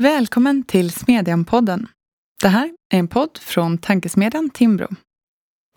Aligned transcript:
Välkommen 0.00 0.62
till 0.62 0.90
Smedjan-podden. 0.90 1.86
Det 2.42 2.48
här 2.48 2.70
är 2.92 2.98
en 2.98 3.08
podd 3.08 3.38
från 3.38 3.78
tankesmedjan 3.78 4.50
Timbro. 4.50 4.88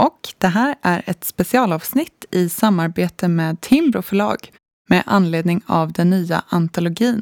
Och 0.02 0.34
det 0.38 0.48
här 0.48 0.76
är 0.82 1.04
ett 1.06 1.24
specialavsnitt 1.24 2.26
i 2.32 2.50
samarbete 2.50 3.28
med 3.28 3.62
Timbro 3.62 4.02
förlag 4.02 4.52
med 4.90 5.04
anledning 5.06 5.62
av 5.66 5.92
den 5.92 6.10
nya 6.10 6.44
antologin 6.50 7.22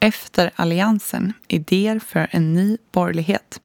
Efter 0.00 0.50
alliansen, 0.54 1.32
idéer 1.48 1.98
för 1.98 2.28
en 2.30 2.54
ny 2.54 2.78
borgerlighet. 2.92 3.60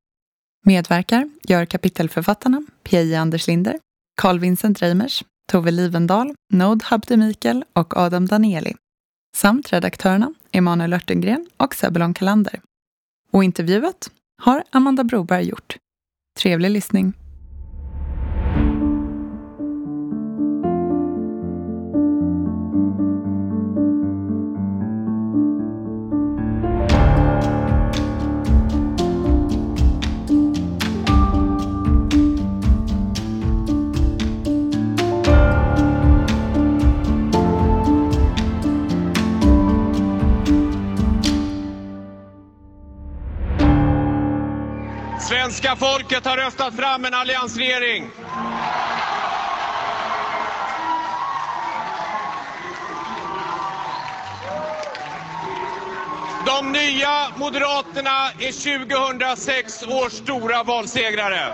Medverkar 0.66 1.30
gör 1.44 1.66
kapitelförfattarna 1.66 2.64
Pia 2.84 3.20
Anders 3.20 3.48
Linder, 3.48 3.80
Carl 4.22 4.40
Vincent 4.40 4.82
Reimers, 4.82 5.24
Tove 5.52 5.72
Livendal, 5.72 6.34
Nod 6.54 6.84
Habde 6.84 7.18
Mikael 7.18 7.66
och 7.74 7.98
Adam 7.98 8.26
Danieli 8.26 8.76
samt 9.38 9.74
redaktörerna 9.74 10.34
Emanuel 10.52 10.94
Örtengren 10.94 11.48
och 11.58 11.76
Sebulon 11.76 12.14
Kalander. 12.14 12.62
Och 13.34 13.44
intervjuet 13.44 14.12
har 14.42 14.64
Amanda 14.70 15.04
Broberg 15.04 15.44
gjort. 15.44 15.78
Trevlig 16.40 16.70
lyssning! 16.70 17.14
Folket 46.14 46.26
har 46.32 46.38
röstat 46.38 46.76
fram 46.76 47.06
en 47.06 47.14
alliansregering. 47.14 48.10
De 56.46 56.72
nya 56.72 57.28
Moderaterna 57.38 58.32
är 58.40 58.80
2006 58.80 59.84
års 59.84 60.12
stora 60.12 60.64
valsegrare. 60.64 61.54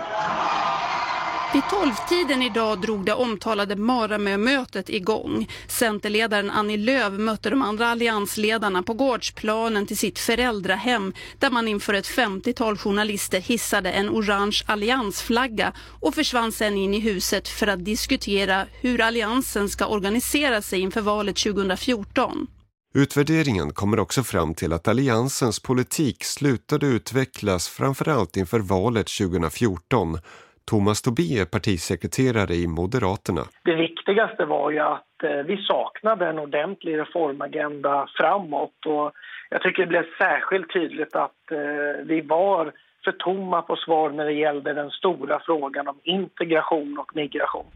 Vid 1.52 1.62
tolvtiden 1.70 2.42
idag 2.42 2.80
drog 2.80 3.04
det 3.04 3.14
omtalade 3.14 3.76
Maramö-mötet 3.76 4.90
igång. 4.90 5.48
Centerledaren 5.66 6.50
Annie 6.50 6.76
Lööf 6.76 7.12
mötte 7.12 7.50
de 7.50 7.62
andra 7.62 7.88
alliansledarna 7.88 8.82
på 8.82 8.94
gårdsplanen 8.94 9.86
till 9.86 9.98
sitt 9.98 10.18
föräldrahem 10.18 11.12
där 11.38 11.50
man 11.50 11.68
inför 11.68 11.94
ett 11.94 12.06
50-tal 12.06 12.78
journalister 12.78 13.40
hissade 13.40 13.90
en 13.90 14.10
orange 14.10 14.62
alliansflagga 14.66 15.72
och 16.00 16.14
försvann 16.14 16.52
sedan 16.52 16.76
in 16.76 16.94
i 16.94 17.00
huset 17.00 17.48
för 17.48 17.66
att 17.66 17.84
diskutera 17.84 18.66
hur 18.80 19.00
alliansen 19.00 19.68
ska 19.68 19.86
organisera 19.86 20.62
sig 20.62 20.80
inför 20.80 21.00
valet 21.00 21.36
2014. 21.36 22.46
Utvärderingen 22.94 23.72
kommer 23.72 23.98
också 23.98 24.22
fram 24.22 24.54
till 24.54 24.72
att 24.72 24.88
alliansens 24.88 25.60
politik 25.60 26.24
slutade 26.24 26.86
utvecklas 26.86 27.68
framförallt 27.68 28.36
inför 28.36 28.60
valet 28.60 29.06
2014 29.06 30.18
Thomas 30.70 31.02
Tobé 31.02 31.40
är 31.40 31.44
partisekreterare 31.44 32.54
i 32.54 32.66
Moderaterna. 32.66 33.44
Det 33.64 33.74
viktigaste 33.74 34.44
var 34.44 34.70
ju 34.70 34.78
att 34.78 35.22
eh, 35.24 35.30
vi 35.30 35.56
saknade 35.56 36.26
en 36.26 36.38
ordentlig 36.38 36.98
reformagenda 36.98 38.08
framåt 38.14 38.86
och 38.86 39.12
jag 39.50 39.62
tycker 39.62 39.82
det 39.82 39.88
blev 39.88 40.04
särskilt 40.18 40.72
tydligt 40.72 41.16
att 41.16 41.52
eh, 41.52 42.04
vi 42.04 42.20
var 42.20 42.72
för 43.04 43.12
tomma 43.12 43.62
på 43.62 43.76
svar 43.76 44.10
när 44.10 44.24
det 44.24 44.32
gällde 44.32 44.72
den 44.72 44.90
stora 44.90 45.40
frågan 45.46 45.88
om 45.88 45.98
integration 46.02 46.98
och 46.98 47.16
migration. 47.16 47.66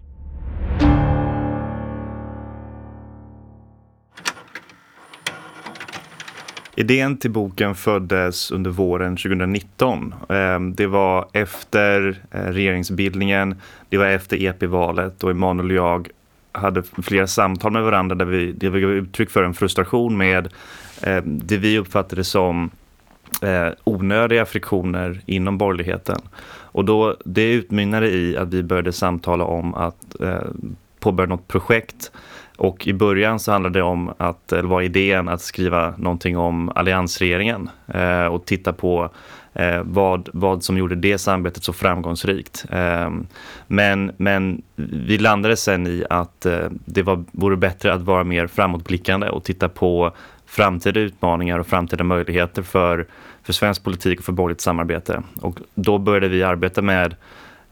Idén 6.76 7.16
till 7.16 7.30
boken 7.30 7.74
föddes 7.74 8.50
under 8.50 8.70
våren 8.70 9.16
2019. 9.16 10.14
Ehm, 10.28 10.74
det 10.74 10.86
var 10.86 11.28
efter 11.32 12.20
eh, 12.30 12.40
regeringsbildningen, 12.40 13.54
det 13.88 13.98
var 13.98 14.06
efter 14.06 14.42
EP-valet 14.42 15.24
och 15.24 15.30
Emanuel 15.30 15.70
och 15.70 15.76
jag 15.76 16.08
hade 16.52 16.82
flera 16.82 17.26
samtal 17.26 17.72
med 17.72 17.82
varandra 17.82 18.14
där 18.14 18.24
vi, 18.24 18.52
där 18.52 18.70
vi 18.70 18.80
gav 18.80 18.90
uttryck 18.90 19.30
för 19.30 19.42
en 19.42 19.54
frustration 19.54 20.16
med 20.16 20.48
ehm, 21.02 21.40
det 21.44 21.56
vi 21.56 21.78
uppfattade 21.78 22.24
som 22.24 22.70
eh, 23.42 23.68
onödiga 23.84 24.44
friktioner 24.44 25.20
inom 25.26 25.58
borgerligheten. 25.58 26.18
Och 26.46 26.84
då, 26.84 27.16
det 27.24 27.52
utmynnade 27.52 28.10
i 28.10 28.36
att 28.36 28.54
vi 28.54 28.62
började 28.62 28.92
samtala 28.92 29.44
om 29.44 29.74
att 29.74 30.20
eh, 30.20 30.42
påbörja 31.00 31.28
något 31.28 31.48
projekt 31.48 32.12
och 32.56 32.86
i 32.86 32.92
början 32.92 33.40
så 33.40 33.52
handlade 33.52 33.78
det 33.78 33.82
om 33.82 34.12
att, 34.18 34.52
eller 34.52 34.68
var 34.68 34.82
idén 34.82 35.28
att 35.28 35.40
skriva 35.40 35.94
någonting 35.96 36.38
om 36.38 36.72
alliansregeringen 36.74 37.70
eh, 37.86 38.26
och 38.26 38.44
titta 38.44 38.72
på 38.72 39.10
eh, 39.54 39.82
vad, 39.82 40.28
vad 40.32 40.64
som 40.64 40.78
gjorde 40.78 40.94
det 40.94 41.18
samarbetet 41.18 41.64
så 41.64 41.72
framgångsrikt. 41.72 42.64
Eh, 42.70 43.10
men, 43.66 44.12
men 44.16 44.62
vi 44.76 45.18
landade 45.18 45.56
sen 45.56 45.86
i 45.86 46.04
att 46.10 46.46
eh, 46.46 46.66
det 46.84 47.02
var, 47.02 47.24
vore 47.32 47.56
bättre 47.56 47.92
att 47.92 48.02
vara 48.02 48.24
mer 48.24 48.46
framåtblickande 48.46 49.28
och 49.28 49.44
titta 49.44 49.68
på 49.68 50.12
framtida 50.46 51.00
utmaningar 51.00 51.58
och 51.58 51.66
framtida 51.66 52.04
möjligheter 52.04 52.62
för, 52.62 53.06
för 53.42 53.52
svensk 53.52 53.84
politik 53.84 54.18
och 54.18 54.24
för 54.24 54.32
borgerligt 54.32 54.60
samarbete. 54.60 55.22
Och 55.40 55.60
då 55.74 55.98
började 55.98 56.28
vi 56.28 56.42
arbeta 56.42 56.82
med 56.82 57.14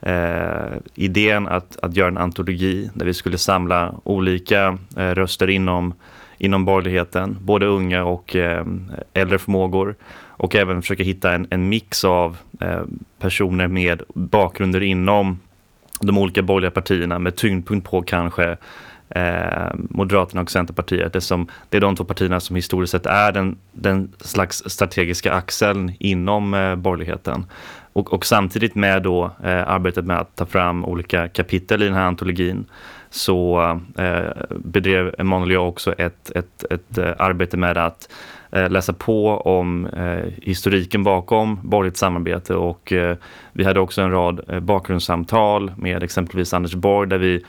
eh, 0.03 0.77
idén 0.95 1.49
att, 1.49 1.79
att 1.83 1.97
göra 1.97 2.09
en 2.09 2.19
antologi 2.19 2.91
där 2.95 3.07
vi 3.07 3.15
skulle 3.15 3.39
samla 3.39 3.95
olika 4.05 4.79
eh, 4.97 5.11
röster 5.11 5.51
inom, 5.51 5.95
inom 6.39 6.65
borgerligheten, 6.65 7.39
både 7.41 7.67
unga 7.67 8.05
och 8.05 8.37
eh, 8.37 8.67
äldre 9.15 9.39
förmågor 9.39 9.95
och 10.43 10.55
även 10.55 10.83
försöka 10.83 11.03
hitta 11.03 11.33
en, 11.33 11.47
en 11.51 11.69
mix 11.69 12.05
av 12.05 12.37
eh, 12.61 12.83
personer 13.19 13.69
med 13.69 14.03
bakgrunder 14.15 14.83
inom 14.83 15.39
de 16.01 16.19
olika 16.19 16.43
borgerliga 16.43 16.71
partierna 16.71 17.19
med 17.19 17.37
tyngdpunkt 17.37 17.91
på 17.91 18.03
kanske 18.03 18.57
eh, 19.09 19.71
Moderaterna 19.75 20.41
och 20.43 20.51
Centerpartiet. 20.51 21.13
Det, 21.13 21.21
som, 21.21 21.47
det 21.69 21.77
är 21.77 21.81
de 21.81 21.97
två 21.97 22.05
partierna 22.05 22.41
som 22.41 22.57
historiskt 22.57 22.91
sett 22.91 23.07
är 23.07 23.33
den, 23.33 23.57
den 23.73 24.13
slags 24.21 24.63
strategiska 24.67 25.33
axeln 25.33 25.93
inom 25.99 26.55
eh, 26.55 26.77
borgerligheten. 26.77 27.47
Och, 27.93 28.13
och 28.13 28.27
samtidigt 28.27 28.75
med 28.75 29.03
då 29.03 29.25
eh, 29.45 29.69
arbetet 29.69 30.05
med 30.05 30.19
att 30.21 30.37
ta 30.37 30.47
fram 30.47 30.85
olika 30.85 31.29
kapitel 31.29 31.83
i 31.83 31.85
den 31.85 31.95
här 31.95 32.07
antologin 32.07 32.65
så 33.11 33.61
eh, 33.99 34.31
bedrev 34.51 35.15
Emanuel 35.19 35.51
och 35.51 35.55
jag 35.55 35.69
också 35.69 35.93
ett, 35.93 36.31
ett, 36.31 36.65
ett 36.71 36.99
eh, 36.99 37.13
arbete 37.19 37.57
med 37.57 37.79
att 37.79 38.09
eh, 38.53 38.71
läsa 38.71 38.93
på 38.93 39.29
om 39.29 39.87
eh, 39.87 40.33
historiken 40.43 41.05
bakom 41.05 41.59
borgerligt 41.63 41.97
samarbete. 41.97 42.55
Och 42.55 42.93
eh, 42.93 43.17
vi 43.53 43.65
hade 43.65 43.81
också 43.81 44.03
en 44.03 44.11
rad 44.11 44.41
eh, 44.49 44.61
bakgrundssamtal 44.61 45.73
med 45.77 46.03
exempelvis 46.03 46.55
Anders 46.55 46.75
Borg 46.75 47.09
där 47.09 47.19
vi 47.19 47.45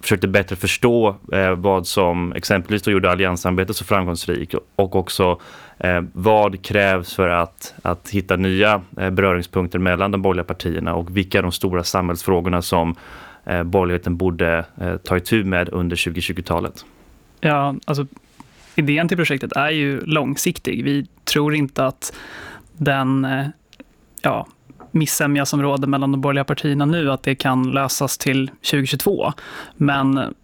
försökte 0.00 0.28
bättre 0.28 0.56
förstå 0.56 1.16
eh, 1.32 1.54
vad 1.54 1.86
som 1.86 2.32
exempelvis 2.32 2.82
då 2.82 2.90
gjorde 2.90 3.10
allianssamarbetet 3.10 3.76
så 3.76 3.84
framgångsrikt 3.84 4.54
och 4.76 4.96
också 4.96 5.40
eh, 5.78 6.00
vad 6.12 6.62
krävs 6.62 7.14
för 7.14 7.28
att, 7.28 7.74
att 7.82 8.10
hitta 8.10 8.36
nya 8.36 8.82
eh, 8.96 9.10
beröringspunkter 9.10 9.78
mellan 9.78 10.10
de 10.10 10.22
borgerliga 10.22 10.44
partierna 10.44 10.94
och 10.94 11.16
vilka 11.16 11.38
är 11.38 11.42
de 11.42 11.52
stora 11.52 11.84
samhällsfrågorna 11.84 12.62
som 12.62 12.94
eh, 13.44 13.62
borgerligheten 13.62 14.16
borde 14.16 14.64
eh, 14.80 14.96
ta 14.96 15.16
itu 15.16 15.44
med 15.44 15.68
under 15.72 15.96
2020-talet? 15.96 16.84
Ja, 17.40 17.74
alltså 17.84 18.06
idén 18.74 19.08
till 19.08 19.16
projektet 19.16 19.52
är 19.52 19.70
ju 19.70 20.00
långsiktig. 20.00 20.84
Vi 20.84 21.06
tror 21.24 21.54
inte 21.54 21.86
att 21.86 22.16
den 22.72 23.24
eh, 23.24 23.46
ja, 24.22 24.46
missämja 24.90 25.46
som 25.46 25.62
råder 25.62 25.88
mellan 25.88 26.12
de 26.12 26.20
borgerliga 26.20 26.44
partierna 26.44 26.84
nu, 26.84 27.10
att 27.10 27.22
det 27.22 27.34
kan 27.34 27.70
lösas 27.70 28.18
till 28.18 28.50
2022. 28.70 29.32
Men 29.76 30.34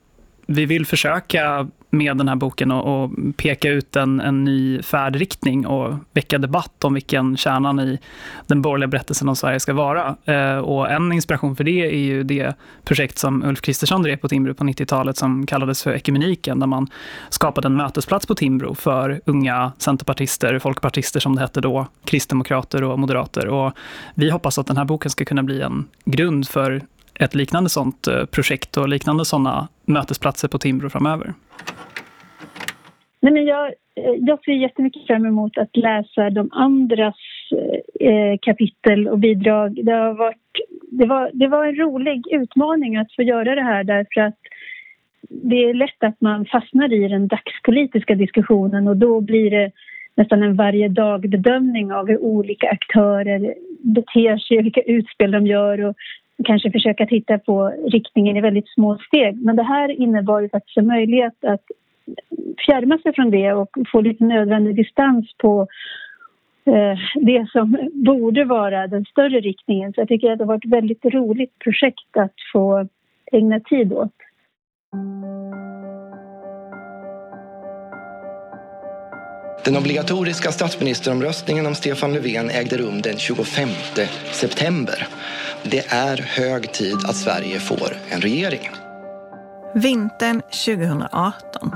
vi 0.46 0.66
vill 0.66 0.86
försöka 0.86 1.68
med 1.94 2.16
den 2.16 2.28
här 2.28 2.36
boken 2.36 2.70
och, 2.70 3.04
och 3.04 3.10
peka 3.36 3.68
ut 3.68 3.96
en, 3.96 4.20
en, 4.20 4.44
ny 4.44 4.82
färdriktning 4.82 5.66
och 5.66 5.94
väcka 6.12 6.38
debatt 6.38 6.84
om 6.84 6.94
vilken 6.94 7.36
kärnan 7.36 7.80
i 7.80 7.98
den 8.46 8.62
borgerliga 8.62 8.88
berättelsen 8.88 9.28
om 9.28 9.36
Sverige 9.36 9.60
ska 9.60 9.72
vara. 9.72 10.16
Eh, 10.24 10.56
och 10.56 10.90
en 10.90 11.12
inspiration 11.12 11.56
för 11.56 11.64
det 11.64 11.86
är 11.86 11.98
ju 11.98 12.22
det 12.22 12.54
projekt 12.84 13.18
som 13.18 13.44
Ulf 13.44 13.60
Kristersson 13.60 14.02
drev 14.02 14.16
på 14.16 14.28
Timbro 14.28 14.54
på 14.54 14.64
90-talet 14.64 15.16
som 15.16 15.46
kallades 15.46 15.82
för 15.82 15.94
Ekumeniken, 15.94 16.60
där 16.60 16.66
man 16.66 16.86
skapade 17.28 17.66
en 17.66 17.76
mötesplats 17.76 18.26
på 18.26 18.34
Timbro 18.34 18.74
för 18.74 19.20
unga 19.24 19.72
centerpartister, 19.78 20.58
folkpartister 20.58 21.20
som 21.20 21.34
det 21.34 21.40
hette 21.40 21.60
då, 21.60 21.86
kristdemokrater 22.04 22.84
och 22.84 22.98
moderater. 22.98 23.48
Och 23.48 23.72
vi 24.14 24.30
hoppas 24.30 24.58
att 24.58 24.66
den 24.66 24.76
här 24.76 24.84
boken 24.84 25.10
ska 25.10 25.24
kunna 25.24 25.42
bli 25.42 25.60
en 25.60 25.88
grund 26.04 26.48
för 26.48 26.82
ett 27.20 27.34
liknande 27.34 27.70
sånt 27.70 28.06
eh, 28.06 28.24
projekt 28.24 28.76
och 28.76 28.88
liknande 28.88 29.24
sådana 29.24 29.68
mötesplatser 29.84 30.48
på 30.48 30.58
Timbro 30.58 30.90
framöver. 30.90 31.34
Nej, 33.20 33.32
men 33.32 33.44
jag, 33.44 33.66
eh, 33.66 34.14
jag 34.18 34.44
ser 34.44 34.52
jättemycket 34.52 35.06
fram 35.06 35.26
emot 35.26 35.58
att 35.58 35.76
läsa 35.76 36.30
de 36.30 36.48
andras 36.52 37.16
eh, 38.00 38.38
kapitel 38.42 39.08
och 39.08 39.18
bidrag. 39.18 39.84
Det, 39.84 39.92
har 39.92 40.14
varit, 40.14 40.36
det, 40.90 41.06
var, 41.06 41.30
det 41.34 41.48
var 41.48 41.66
en 41.66 41.76
rolig 41.76 42.22
utmaning 42.30 42.96
att 42.96 43.12
få 43.16 43.22
göra 43.22 43.54
det 43.54 43.62
här 43.62 43.84
därför 43.84 44.20
att 44.20 44.38
det 45.28 45.56
är 45.56 45.74
lätt 45.74 46.04
att 46.04 46.20
man 46.20 46.46
fastnar 46.46 46.92
i 46.92 47.08
den 47.08 47.28
dagspolitiska 47.28 48.14
diskussionen 48.14 48.88
och 48.88 48.96
då 48.96 49.20
blir 49.20 49.50
det 49.50 49.70
nästan 50.16 50.42
en 50.42 50.56
varje 50.56 50.88
dag 50.88 51.20
bedömning 51.28 51.92
av 51.92 52.06
hur 52.08 52.18
olika 52.18 52.68
aktörer 52.68 53.54
beter 53.78 54.38
sig, 54.38 54.62
vilka 54.62 54.80
utspel 54.80 55.30
de 55.30 55.46
gör 55.46 55.84
och 55.84 55.96
kanske 56.44 56.70
försöka 56.70 57.06
titta 57.06 57.38
på 57.38 57.74
riktningen 57.92 58.36
i 58.36 58.40
väldigt 58.40 58.68
små 58.68 58.98
steg. 58.98 59.42
Men 59.42 59.56
det 59.56 59.62
här 59.62 59.88
innebar 59.88 60.40
ju 60.40 60.48
faktiskt 60.48 60.76
en 60.76 60.86
möjlighet 60.86 61.44
att 61.44 61.62
fjärma 62.66 62.98
sig 62.98 63.14
från 63.14 63.30
det 63.30 63.52
och 63.52 63.68
få 63.92 64.00
lite 64.00 64.24
nödvändig 64.24 64.76
distans 64.76 65.34
på 65.38 65.66
eh, 66.66 66.98
det 67.14 67.48
som 67.52 67.76
borde 67.92 68.44
vara 68.44 68.86
den 68.86 69.04
större 69.04 69.40
riktningen. 69.40 69.92
Så 69.92 70.00
jag 70.00 70.08
tycker 70.08 70.32
att 70.32 70.38
det 70.38 70.44
har 70.44 70.52
varit 70.52 70.64
ett 70.64 70.72
väldigt 70.72 71.04
roligt 71.04 71.58
projekt 71.58 72.16
att 72.16 72.34
få 72.52 72.88
ägna 73.32 73.60
tid 73.60 73.92
åt. 73.92 74.14
Den 79.64 79.76
obligatoriska 79.76 80.52
statsministeromröstningen 80.52 81.66
om 81.66 81.74
Stefan 81.74 82.12
Löfven 82.12 82.50
ägde 82.50 82.76
rum 82.76 83.02
den 83.02 83.18
25 83.18 83.68
september. 84.32 85.08
Det 85.62 85.86
är 85.88 86.16
hög 86.16 86.72
tid 86.72 86.96
att 87.04 87.16
Sverige 87.16 87.60
får 87.60 87.96
en 88.08 88.20
regering. 88.20 88.70
Vintern 89.74 90.40
2018. 90.40 91.72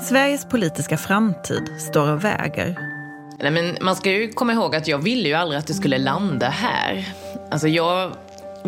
Sveriges 0.00 0.44
politiska 0.44 0.96
framtid 0.96 1.62
står 1.78 2.12
och 2.12 2.24
väger. 2.24 2.78
Nej, 3.38 3.50
men 3.50 3.76
man 3.80 3.96
ska 3.96 4.10
ju 4.10 4.28
komma 4.28 4.52
ihåg 4.52 4.76
att 4.76 4.88
jag 4.88 4.98
ville 4.98 5.28
ju 5.28 5.34
aldrig 5.34 5.58
att 5.58 5.66
det 5.66 5.74
skulle 5.74 5.98
landa 5.98 6.48
här. 6.48 7.04
Alltså 7.50 7.68
jag 7.68 8.12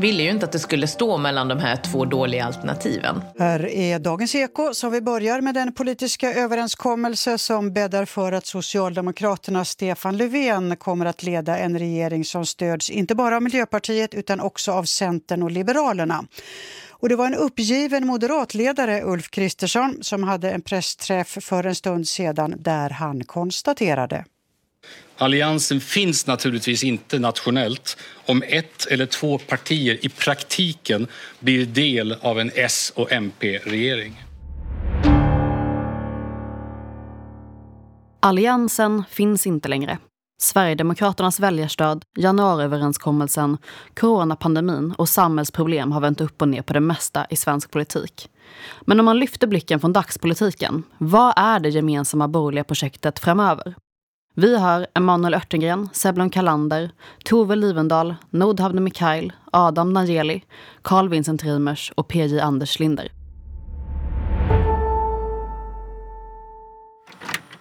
ville 0.00 0.22
ju 0.22 0.30
inte 0.30 0.46
att 0.46 0.52
det 0.52 0.58
skulle 0.58 0.86
stå 0.86 1.18
mellan 1.18 1.48
de 1.48 1.58
här 1.58 1.76
två 1.76 2.04
dåliga 2.04 2.44
alternativen. 2.44 3.22
Här 3.38 3.66
är 3.66 3.98
Dagens 3.98 4.34
Eko 4.34 4.74
som 4.74 4.92
vi 4.92 5.00
börjar 5.00 5.40
med 5.40 5.54
den 5.54 5.72
politiska 5.72 6.34
överenskommelse 6.34 7.38
som 7.38 7.72
bäddar 7.72 8.04
för 8.04 8.32
att 8.32 8.46
Socialdemokraterna 8.46 9.64
Stefan 9.64 10.16
Löfven 10.16 10.76
kommer 10.76 11.06
att 11.06 11.22
leda 11.22 11.58
en 11.58 11.78
regering 11.78 12.24
som 12.24 12.46
stöds 12.46 12.90
inte 12.90 13.14
bara 13.14 13.36
av 13.36 13.42
Miljöpartiet 13.42 14.14
utan 14.14 14.40
också 14.40 14.72
av 14.72 14.84
Centern 14.84 15.42
och 15.42 15.50
Liberalerna. 15.50 16.24
Och 16.90 17.08
det 17.08 17.16
var 17.16 17.26
en 17.26 17.34
uppgiven 17.34 18.06
moderatledare, 18.06 19.02
Ulf 19.02 19.30
Kristersson, 19.30 19.98
som 20.00 20.22
hade 20.24 20.50
en 20.50 20.62
pressträff 20.62 21.38
för 21.40 21.66
en 21.66 21.74
stund 21.74 22.08
sedan 22.08 22.54
där 22.58 22.90
han 22.90 23.24
konstaterade. 23.24 24.24
Alliansen 25.20 25.80
finns 25.80 26.26
naturligtvis 26.26 26.84
inte 26.84 27.18
nationellt 27.18 27.96
om 28.26 28.42
ett 28.46 28.86
eller 28.86 29.06
två 29.06 29.38
partier 29.38 30.06
i 30.06 30.08
praktiken 30.08 31.06
blir 31.40 31.66
del 31.66 32.16
av 32.20 32.40
en 32.40 32.50
S 32.54 32.92
och 32.96 33.12
MP-regering. 33.12 34.22
Alliansen 38.20 39.04
finns 39.10 39.46
inte 39.46 39.68
längre. 39.68 39.98
Sverigedemokraternas 40.42 41.40
väljarstöd, 41.40 42.04
januariöverenskommelsen, 42.18 43.58
coronapandemin 43.94 44.94
och 44.98 45.08
samhällsproblem 45.08 45.92
har 45.92 46.00
vänt 46.00 46.20
upp 46.20 46.42
och 46.42 46.48
ner 46.48 46.62
på 46.62 46.72
det 46.72 46.80
mesta 46.80 47.26
i 47.30 47.36
svensk 47.36 47.70
politik. 47.70 48.28
Men 48.80 49.00
om 49.00 49.06
man 49.06 49.18
lyfter 49.18 49.46
blicken 49.46 49.80
från 49.80 49.92
dagspolitiken, 49.92 50.82
vad 50.98 51.32
är 51.36 51.60
det 51.60 51.68
gemensamma 51.68 52.28
borgerliga 52.28 52.64
projektet 52.64 53.18
framöver? 53.18 53.74
Vi 54.40 54.56
har 54.58 54.86
Emanuel 54.94 55.34
Örtengren, 55.34 55.88
Seblon 55.92 56.30
Kalander, 56.30 56.90
Tove 57.24 57.56
Livendal, 57.56 58.14
Nordhavne 58.30 58.80
Mikael, 58.80 59.32
Adam 59.52 59.92
Nangeli, 59.92 60.44
Carl 60.82 61.08
Vincent 61.08 61.44
Reimers 61.44 61.92
och 61.94 62.08
PJ 62.08 62.40
Anders 62.40 62.78
Linder. 62.78 63.08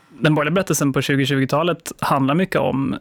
Den 0.09 0.35
borgerliga 0.35 0.53
berättelsen 0.53 0.93
på 0.93 1.01
2020-talet 1.01 1.91
handlar 1.99 2.35
mycket 2.35 2.61
om 2.61 2.93
eh, 2.93 2.99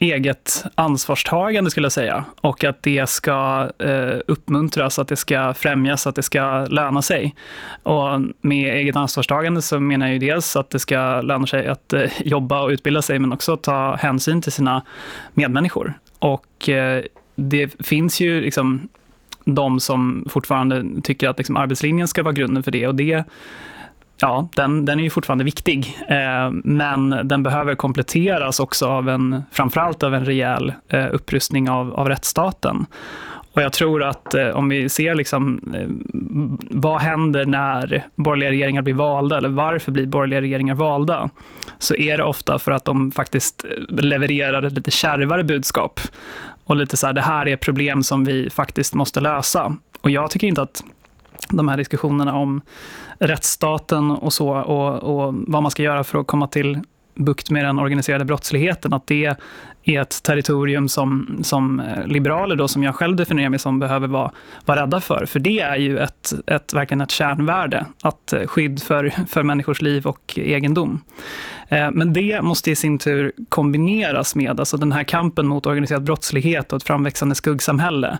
eget 0.00 0.64
ansvarstagande 0.74 1.70
skulle 1.70 1.84
jag 1.84 1.92
säga. 1.92 2.24
Och 2.40 2.64
att 2.64 2.82
det 2.82 3.08
ska 3.08 3.70
eh, 3.78 4.18
uppmuntras, 4.26 4.98
att 4.98 5.08
det 5.08 5.16
ska 5.16 5.54
främjas, 5.54 6.06
att 6.06 6.14
det 6.14 6.22
ska 6.22 6.64
löna 6.64 7.02
sig. 7.02 7.34
Och 7.82 8.20
med 8.40 8.74
eget 8.74 8.96
ansvarstagande 8.96 9.62
så 9.62 9.80
menar 9.80 10.06
jag 10.06 10.12
ju 10.12 10.18
dels 10.18 10.56
att 10.56 10.70
det 10.70 10.78
ska 10.78 11.20
löna 11.20 11.46
sig 11.46 11.66
att 11.66 11.92
eh, 11.92 12.22
jobba 12.24 12.62
och 12.62 12.68
utbilda 12.68 13.02
sig, 13.02 13.18
men 13.18 13.32
också 13.32 13.56
ta 13.56 13.96
hänsyn 13.96 14.42
till 14.42 14.52
sina 14.52 14.82
medmänniskor. 15.34 15.94
Och 16.18 16.68
eh, 16.68 17.04
det 17.34 17.86
finns 17.86 18.20
ju 18.20 18.40
liksom 18.40 18.88
de 19.44 19.80
som 19.80 20.26
fortfarande 20.30 20.84
tycker 21.02 21.28
att 21.28 21.38
liksom 21.38 21.56
arbetslinjen 21.56 22.08
ska 22.08 22.22
vara 22.22 22.32
grunden 22.32 22.62
för 22.62 22.70
det. 22.70 22.86
Och 22.86 22.94
det 22.94 23.24
ja, 24.20 24.48
den, 24.56 24.84
den 24.84 24.98
är 24.98 25.04
ju 25.04 25.10
fortfarande 25.10 25.44
viktig, 25.44 25.98
eh, 26.08 26.50
men 26.64 27.10
den 27.24 27.42
behöver 27.42 27.74
kompletteras 27.74 28.60
också 28.60 28.86
av 28.86 29.08
en, 29.08 29.42
framförallt 29.52 30.02
av 30.02 30.14
en 30.14 30.24
rejäl 30.24 30.72
eh, 30.88 31.06
upprustning 31.12 31.70
av, 31.70 31.94
av 31.94 32.08
rättsstaten. 32.08 32.86
Och 33.52 33.62
jag 33.62 33.72
tror 33.72 34.02
att 34.02 34.34
eh, 34.34 34.48
om 34.48 34.68
vi 34.68 34.88
ser 34.88 35.14
liksom, 35.14 35.60
eh, 35.74 35.88
vad 36.70 37.00
händer 37.00 37.46
när 37.46 38.06
borgerliga 38.14 38.50
regeringar 38.50 38.82
blir 38.82 38.94
valda, 38.94 39.38
eller 39.38 39.48
varför 39.48 39.92
blir 39.92 40.06
borgerliga 40.06 40.40
regeringar 40.40 40.74
valda, 40.74 41.30
så 41.78 41.94
är 41.94 42.16
det 42.16 42.24
ofta 42.24 42.58
för 42.58 42.72
att 42.72 42.84
de 42.84 43.12
faktiskt 43.12 43.64
eh, 43.64 44.04
levererar 44.04 44.62
ett 44.62 44.72
lite 44.72 44.90
kärvare 44.90 45.44
budskap. 45.44 46.00
Och 46.64 46.76
lite 46.76 46.96
så 46.96 47.06
här, 47.06 47.12
det 47.12 47.20
här 47.20 47.48
är 47.48 47.56
problem 47.56 48.02
som 48.02 48.24
vi 48.24 48.50
faktiskt 48.50 48.94
måste 48.94 49.20
lösa. 49.20 49.76
Och 50.00 50.10
jag 50.10 50.30
tycker 50.30 50.46
inte 50.46 50.62
att 50.62 50.82
de 51.48 51.68
här 51.68 51.76
diskussionerna 51.76 52.34
om 52.36 52.60
rättsstaten 53.18 54.10
och 54.10 54.32
så 54.32 54.48
och, 54.48 54.94
och 54.94 55.34
vad 55.46 55.62
man 55.62 55.70
ska 55.70 55.82
göra 55.82 56.04
för 56.04 56.18
att 56.18 56.26
komma 56.26 56.46
till 56.46 56.80
bukt 57.14 57.50
med 57.50 57.64
den 57.64 57.78
organiserade 57.78 58.24
brottsligheten, 58.24 58.92
att 58.92 59.06
det 59.06 59.36
är 59.84 60.00
ett 60.00 60.22
territorium 60.22 60.88
som, 60.88 61.38
som 61.42 61.80
eh, 61.80 62.06
liberaler, 62.06 62.56
då, 62.56 62.68
som 62.68 62.82
jag 62.82 62.94
själv 62.94 63.16
definierar 63.16 63.48
mig 63.48 63.58
som, 63.58 63.78
behöver 63.78 64.08
vara, 64.08 64.32
vara 64.64 64.82
rädda 64.82 65.00
för. 65.00 65.26
För 65.26 65.40
det 65.40 65.60
är 65.60 65.76
ju 65.76 65.98
ett, 65.98 66.32
ett, 66.46 66.74
verkligen 66.74 67.00
ett 67.00 67.10
kärnvärde, 67.10 67.86
att 68.02 68.32
eh, 68.32 68.46
skydd 68.46 68.82
för, 68.82 69.12
för 69.28 69.42
människors 69.42 69.82
liv 69.82 70.06
och 70.06 70.38
egendom. 70.38 71.00
Eh, 71.68 71.90
men 71.90 72.12
det 72.12 72.42
måste 72.42 72.70
i 72.70 72.76
sin 72.76 72.98
tur 72.98 73.32
kombineras 73.48 74.34
med 74.34 74.60
alltså 74.60 74.76
den 74.76 74.92
här 74.92 75.04
kampen 75.04 75.46
mot 75.46 75.66
organiserad 75.66 76.02
brottslighet 76.02 76.72
och 76.72 76.76
ett 76.76 76.86
framväxande 76.86 77.34
skuggsamhälle. 77.34 78.18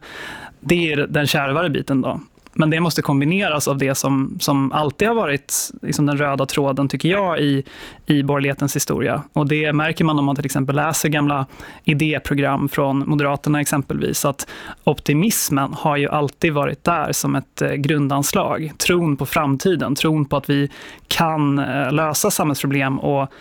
Det 0.60 0.92
är 0.92 0.96
den 0.96 1.26
kärvare 1.26 1.70
biten. 1.70 2.00
då. 2.00 2.20
Men 2.52 2.70
det 2.70 2.80
måste 2.80 3.02
kombineras 3.02 3.68
av 3.68 3.78
det 3.78 3.94
som, 3.94 4.36
som 4.40 4.72
alltid 4.72 5.08
har 5.08 5.14
varit 5.14 5.54
liksom 5.82 6.06
den 6.06 6.18
röda 6.18 6.46
tråden, 6.46 6.88
tycker 6.88 7.08
jag, 7.08 7.40
i, 7.40 7.64
i 8.06 8.22
borgerlighetens 8.22 8.76
historia. 8.76 9.22
Och 9.32 9.48
det 9.48 9.72
märker 9.72 10.04
man 10.04 10.18
om 10.18 10.24
man 10.24 10.36
till 10.36 10.44
exempel 10.44 10.76
läser 10.76 11.08
gamla 11.08 11.46
idéprogram 11.84 12.68
från 12.68 12.98
Moderaterna 13.06 13.60
exempelvis, 13.60 14.24
att 14.24 14.48
optimismen 14.84 15.72
har 15.72 15.96
ju 15.96 16.08
alltid 16.08 16.52
varit 16.52 16.84
där 16.84 17.12
som 17.12 17.36
ett 17.36 17.62
eh, 17.62 17.72
grundanslag. 17.72 18.72
Tron 18.86 19.16
på 19.16 19.26
framtiden, 19.26 19.94
tron 19.94 20.24
på 20.24 20.36
att 20.36 20.50
vi 20.50 20.70
kan 21.08 21.58
eh, 21.58 21.92
lösa 21.92 22.30
samhällsproblem 22.30 22.98
och 22.98 23.32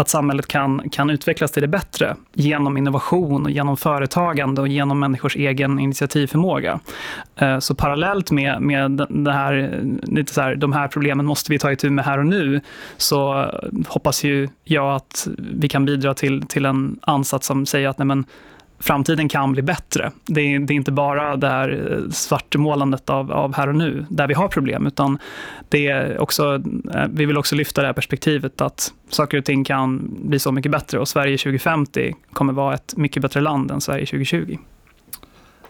att 0.00 0.08
samhället 0.08 0.46
kan, 0.46 0.90
kan 0.90 1.10
utvecklas 1.10 1.52
till 1.52 1.62
det 1.62 1.68
bättre 1.68 2.16
genom 2.34 2.76
innovation, 2.76 3.44
och 3.44 3.50
genom 3.50 3.76
företagande 3.76 4.60
och 4.60 4.68
genom 4.68 5.00
människors 5.00 5.36
egen 5.36 5.78
initiativförmåga. 5.78 6.80
Eh, 7.36 7.58
så 7.58 7.74
parallellt 7.74 8.30
med, 8.30 8.62
med 8.62 9.06
det 9.08 9.32
här, 9.32 9.54
eh, 9.58 10.10
lite 10.14 10.34
så 10.34 10.40
här, 10.40 10.54
de 10.54 10.72
här 10.72 10.88
problemen 10.88 11.26
måste 11.26 11.52
vi 11.52 11.58
ta 11.58 11.72
itu 11.72 11.90
med 11.90 12.04
här 12.04 12.18
och 12.18 12.26
nu, 12.26 12.60
så 12.96 13.50
hoppas 13.88 14.24
ju 14.24 14.48
jag 14.64 14.94
att 14.94 15.28
vi 15.38 15.68
kan 15.68 15.84
bidra 15.84 16.14
till, 16.14 16.46
till 16.46 16.66
en 16.66 16.98
ansats 17.02 17.46
som 17.46 17.66
säger 17.66 17.88
att 17.88 17.98
nej 17.98 18.06
men, 18.06 18.24
framtiden 18.80 19.28
kan 19.28 19.52
bli 19.52 19.62
bättre. 19.62 20.12
Det 20.26 20.40
är, 20.40 20.58
det 20.58 20.72
är, 20.72 20.76
inte 20.76 20.92
bara 20.92 21.36
det 21.36 21.48
här 21.48 21.92
eh, 21.92 22.10
svartmålandet 22.10 23.10
av, 23.10 23.32
av 23.32 23.54
här 23.54 23.68
och 23.68 23.74
nu, 23.74 24.06
där 24.08 24.26
vi 24.26 24.34
har 24.34 24.48
problem, 24.48 24.86
utan 24.86 25.18
det 25.68 25.86
är 25.86 26.20
också, 26.20 26.62
eh, 26.94 27.06
vi 27.10 27.26
vill 27.26 27.38
också 27.38 27.56
lyfta 27.56 27.80
det 27.80 27.86
här 27.86 27.94
perspektivet 27.94 28.60
att 28.60 28.92
saker 29.08 29.38
och 29.38 29.44
ting 29.44 29.64
kan 29.64 30.10
bli 30.22 30.38
så 30.38 30.52
mycket 30.52 30.72
bättre 30.72 30.98
och 30.98 31.08
Sverige 31.08 31.38
2050 31.38 32.14
kommer 32.32 32.52
vara 32.52 32.74
ett 32.74 32.96
mycket 32.96 33.22
bättre 33.22 33.40
land 33.40 33.70
än 33.70 33.80
Sverige 33.80 34.06
2020. 34.06 34.58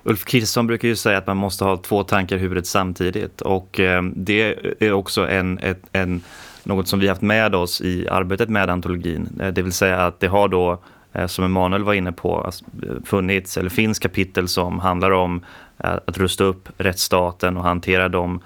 Ulf 0.03 0.25
Kristersson 0.25 0.67
brukar 0.67 0.89
ju 0.89 0.97
säga 0.97 1.19
att 1.19 1.27
man 1.27 1.37
måste 1.37 1.65
ha 1.65 1.77
två 1.77 2.05
tankar 2.05 2.37
i 2.37 2.39
huvudet 2.39 2.67
samtidigt 2.67 3.41
och 3.41 3.81
eh, 3.81 4.03
det 4.03 4.57
är 4.81 4.93
också 4.93 5.29
en, 5.29 5.59
ett, 5.59 5.83
en, 5.93 6.23
något 6.65 6.89
som 6.89 7.01
vi 7.01 7.09
haft 7.09 7.23
med 7.23 7.55
oss 7.55 7.81
i 7.81 8.09
arbetet 8.09 8.49
med 8.49 8.71
antologin. 8.71 9.29
Det 9.53 9.63
vill 9.63 9.73
säga 9.73 10.07
att 10.07 10.21
det 10.21 10.27
har 10.27 10.49
då 10.49 10.83
Eh, 11.13 11.27
som 11.27 11.45
Emanuel 11.45 11.85
var 11.85 11.95
inne 11.95 12.13
på, 12.13 12.41
alltså, 12.41 12.65
eh, 12.87 12.95
funnits 13.05 13.57
eller 13.57 13.71
finns 13.71 13.99
kapitel 13.99 14.49
som 14.49 14.79
handlar 14.79 15.11
om 15.11 15.45
eh, 15.79 15.95
att 16.07 16.19
rusta 16.19 16.45
upp 16.45 16.69
rättsstaten 16.79 17.57
och 17.57 17.65
hantera 17.65 18.09
de 18.09 18.41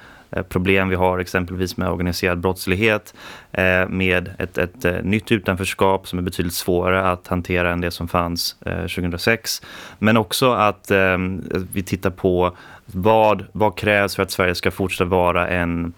problem 0.49 0.89
vi 0.89 0.95
har 0.95 1.19
exempelvis 1.19 1.77
med 1.77 1.91
organiserad 1.91 2.39
brottslighet, 2.39 3.15
med 3.89 4.35
ett, 4.39 4.59
ett 4.59 5.05
nytt 5.05 5.33
utanförskap 5.33 6.09
som 6.09 6.19
är 6.19 6.23
betydligt 6.23 6.55
svårare 6.55 7.11
att 7.11 7.27
hantera 7.27 7.73
än 7.73 7.81
det 7.81 7.91
som 7.91 8.09
fanns 8.09 8.57
2006. 8.65 9.63
Men 9.99 10.17
också 10.17 10.53
att 10.53 10.91
vi 11.73 11.83
tittar 11.83 12.11
på 12.11 12.57
vad, 12.87 13.45
vad 13.53 13.77
krävs 13.77 14.17
för 14.17 14.23
att 14.23 14.31
Sverige 14.31 14.55
ska 14.55 14.71
fortsätta 14.71 15.05
vara 15.05 15.49
en 15.49 15.93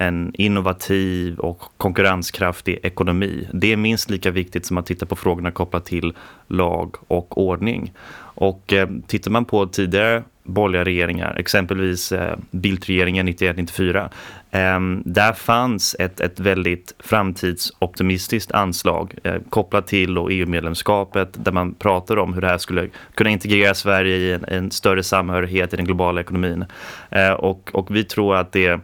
en 0.00 0.32
innovativ 0.34 1.38
och 1.38 1.62
konkurrenskraftig 1.76 2.78
ekonomi. 2.82 3.48
Det 3.52 3.72
är 3.72 3.76
minst 3.76 4.10
lika 4.10 4.30
viktigt 4.30 4.66
som 4.66 4.78
att 4.78 4.86
titta 4.86 5.06
på 5.06 5.16
frågorna 5.16 5.50
kopplat 5.50 5.84
till 5.84 6.12
lag 6.46 6.96
och 7.08 7.38
ordning. 7.38 7.92
Och 8.20 8.72
eh, 8.72 8.88
tittar 9.06 9.30
man 9.30 9.44
på 9.44 9.66
tidigare 9.66 10.22
borgerliga 10.42 10.84
regeringar, 10.84 11.36
exempelvis 11.38 12.12
eh, 12.12 12.36
Bildtregeringen 12.50 13.28
91-94, 13.28 14.08
eh, 14.50 14.80
där 15.04 15.32
fanns 15.32 15.96
ett, 15.98 16.20
ett 16.20 16.40
väldigt 16.40 16.94
framtidsoptimistiskt 16.98 18.52
anslag 18.52 19.14
eh, 19.24 19.34
kopplat 19.50 19.86
till 19.86 20.16
EU-medlemskapet 20.16 21.44
där 21.44 21.52
man 21.52 21.74
pratade 21.74 22.20
om 22.20 22.34
hur 22.34 22.40
det 22.40 22.48
här 22.48 22.58
skulle 22.58 22.88
kunna 23.14 23.30
integrera 23.30 23.74
Sverige 23.74 24.16
i 24.16 24.32
en, 24.32 24.44
en 24.44 24.70
större 24.70 25.02
samhörighet 25.02 25.72
i 25.72 25.76
den 25.76 25.84
globala 25.84 26.20
ekonomin. 26.20 26.64
Eh, 27.10 27.32
och, 27.32 27.70
och 27.74 27.96
vi 27.96 28.04
tror 28.04 28.36
att 28.36 28.52
det 28.52 28.80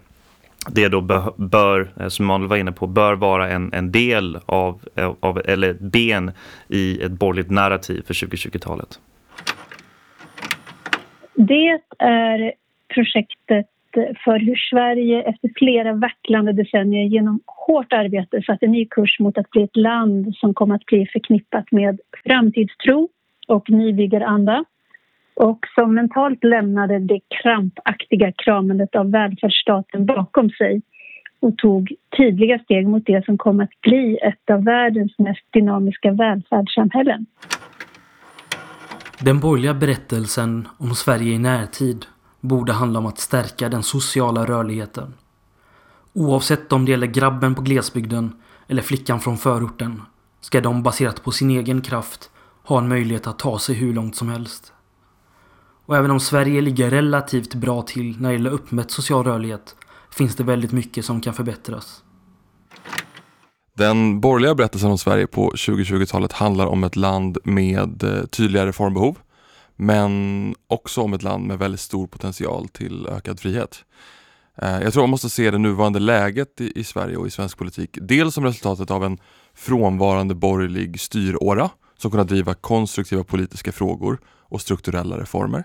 det 0.73 0.89
då 0.89 1.01
bör, 1.37 1.93
eh, 2.01 2.09
som 2.09 2.27
Manuel 2.27 2.49
var 2.49 2.57
inne 2.57 2.73
på, 2.73 2.87
bör 2.87 3.15
vara 3.15 3.51
en, 3.51 3.73
en 3.73 3.93
del 3.93 4.39
av, 4.47 4.81
eh, 4.97 5.15
av, 5.21 5.41
eller 5.45 5.71
ett 5.71 5.81
ben 5.81 6.33
i 6.69 7.03
ett 7.03 7.13
borgerligt 7.13 7.51
narrativ 7.51 8.03
för 8.07 8.15
2020-talet. 8.15 9.01
Det 11.35 11.81
är 11.99 12.53
projektet 12.95 13.67
för 14.25 14.39
hur 14.39 14.57
Sverige 14.71 15.23
efter 15.23 15.51
flera 15.57 15.93
vacklande 15.93 16.53
decennier 16.53 17.05
genom 17.05 17.41
hårt 17.47 17.93
arbete 17.93 18.43
satt 18.43 18.63
en 18.63 18.73
ny 18.73 18.87
kurs 18.87 19.21
mot 19.21 19.39
att 19.39 19.51
bli 19.51 19.63
ett 19.63 19.77
land 19.77 20.37
som 20.37 20.55
kommer 20.55 20.75
att 20.75 20.87
bli 20.87 21.07
förknippat 21.13 21.73
med 21.73 22.01
framtidstro 22.25 23.09
och 23.49 23.71
nybyggaranda 23.71 24.65
och 25.35 25.59
som 25.75 25.95
mentalt 25.95 26.45
lämnade 26.45 26.99
det 26.99 27.21
krampaktiga 27.43 28.33
kramandet 28.33 28.95
av 28.95 29.11
välfärdsstaten 29.11 30.07
bakom 30.07 30.51
sig 30.51 30.83
och 31.41 31.59
tog 31.59 31.93
tydliga 32.17 32.59
steg 32.59 32.89
mot 32.89 33.07
det 33.07 33.25
som 33.25 33.39
kom 33.39 33.61
att 33.61 33.81
bli 33.81 34.19
ett 34.23 34.51
av 34.51 34.65
världens 34.65 35.19
mest 35.19 35.53
dynamiska 35.53 36.13
välfärdssamhällen. 36.13 37.27
Den 39.21 39.41
borgerliga 39.41 39.75
berättelsen 39.75 40.69
om 40.79 40.95
Sverige 40.95 41.33
i 41.33 41.39
närtid 41.39 42.07
borde 42.41 42.73
handla 42.73 42.99
om 42.99 43.07
att 43.07 43.19
stärka 43.19 43.69
den 43.69 43.83
sociala 43.83 44.45
rörligheten. 44.47 45.15
Oavsett 46.13 46.73
om 46.73 46.85
det 46.85 46.91
gäller 46.91 47.07
grabben 47.07 47.55
på 47.55 47.63
glesbygden 47.63 48.33
eller 48.69 48.83
flickan 48.83 49.21
från 49.21 49.37
förorten 49.37 50.03
ska 50.41 50.61
de 50.61 50.83
baserat 50.83 51.25
på 51.25 51.31
sin 51.31 51.51
egen 51.51 51.83
kraft 51.83 52.31
ha 52.65 52.79
en 52.79 52.89
möjlighet 52.89 53.27
att 53.27 53.39
ta 53.39 53.59
sig 53.59 53.75
hur 53.75 53.95
långt 53.95 54.17
som 54.17 54.29
helst. 54.29 54.74
Och 55.87 55.97
även 55.97 56.11
om 56.11 56.21
Sverige 56.21 56.61
ligger 56.61 56.91
relativt 56.91 57.55
bra 57.55 57.83
till 57.83 58.21
när 58.21 58.29
det 58.29 58.35
gäller 58.35 58.51
uppmätt 58.51 58.91
social 58.91 59.25
rörlighet 59.25 59.77
finns 60.11 60.37
det 60.37 60.45
väldigt 60.45 60.73
mycket 60.73 61.05
som 61.05 61.21
kan 61.21 61.35
förbättras. 61.35 62.05
Den 63.77 64.21
borgerliga 64.21 64.55
berättelsen 64.55 64.91
om 64.91 64.99
Sverige 64.99 65.27
på 65.27 65.51
2020-talet 65.51 66.33
handlar 66.33 66.67
om 66.67 66.85
ett 66.85 66.97
land 66.97 67.39
med 67.45 68.03
eh, 68.03 68.25
tydliga 68.25 68.67
reformbehov 68.67 69.19
men 69.77 70.55
också 70.67 71.03
om 71.03 71.15
ett 71.15 71.23
land 71.23 71.47
med 71.47 71.59
väldigt 71.59 71.81
stor 71.81 72.07
potential 72.07 72.69
till 72.69 73.07
ökad 73.07 73.41
frihet. 73.41 73.85
Eh, 74.63 74.83
jag 74.83 74.93
tror 74.93 75.03
man 75.03 75.11
måste 75.11 75.31
se 75.31 75.51
det 75.51 75.59
nuvarande 75.59 75.99
läget 75.99 76.61
i 76.61 76.85
Sverige 76.85 77.17
och 77.17 77.27
i 77.27 77.31
svensk 77.31 77.59
politik 77.59 77.99
dels 78.01 78.35
som 78.35 78.45
resultatet 78.45 78.91
av 78.91 79.05
en 79.05 79.19
frånvarande 79.55 80.35
borgerlig 80.35 81.01
styråra 81.01 81.71
som 81.99 82.11
kunnat 82.11 82.29
driva 82.29 82.55
konstruktiva 82.55 83.25
politiska 83.25 83.73
frågor 83.73 84.19
och 84.55 84.61
strukturella 84.61 85.19
reformer. 85.19 85.65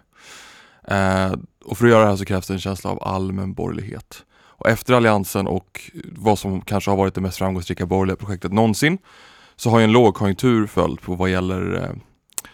Eh, 0.88 1.34
och 1.66 1.78
för 1.78 1.86
att 1.86 1.92
göra 1.92 2.04
det 2.04 2.10
här 2.10 2.16
så 2.16 2.26
krävs 2.26 2.48
det 2.48 2.54
en 2.54 2.60
känsla 2.60 2.90
av 2.90 3.04
allmän 3.04 3.54
borgerlighet. 3.54 4.26
Och 4.60 4.70
efter 4.70 4.94
Alliansen 4.94 5.48
och 5.48 5.92
vad 6.16 6.40
som 6.40 6.62
kanske 6.62 6.92
har 6.92 6.98
varit 6.98 7.14
det 7.14 7.22
mest 7.22 7.38
framgångsrika 7.38 7.86
borgerliga 7.86 8.16
projektet 8.16 8.54
någonsin 8.54 8.98
så 9.56 9.70
har 9.70 9.80
ju 9.80 9.84
en 9.84 9.92
lågkonjunktur 9.92 10.68
följt 10.68 11.02
på 11.02 11.16
vad 11.16 11.30
gäller 11.30 11.84
eh, 11.84 11.90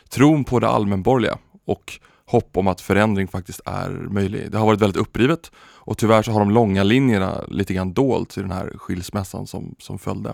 tron 0.10 0.44
på 0.44 0.60
det 0.60 0.68
allmänborgerliga 0.68 1.38
och 1.65 2.00
hopp 2.25 2.58
om 2.58 2.68
att 2.68 2.82
förändring 2.82 3.27
faktiskt 3.27 3.62
är 3.65 3.89
möjlig. 3.89 4.51
Det 4.51 4.58
har 4.58 4.65
varit 4.65 4.82
väldigt 4.82 5.01
upprivet 5.01 5.51
och 5.58 5.98
tyvärr 5.98 6.22
så 6.22 6.32
har 6.32 6.39
de 6.39 6.51
långa 6.51 6.84
linjerna 6.84 7.44
lite 7.48 7.74
grann 7.74 7.94
dolt 7.94 8.38
i 8.38 8.42
den 8.42 8.51
här 8.51 8.74
skilsmässan 8.77 9.48
som, 9.48 9.75
som 9.80 10.00
följde. 10.00 10.34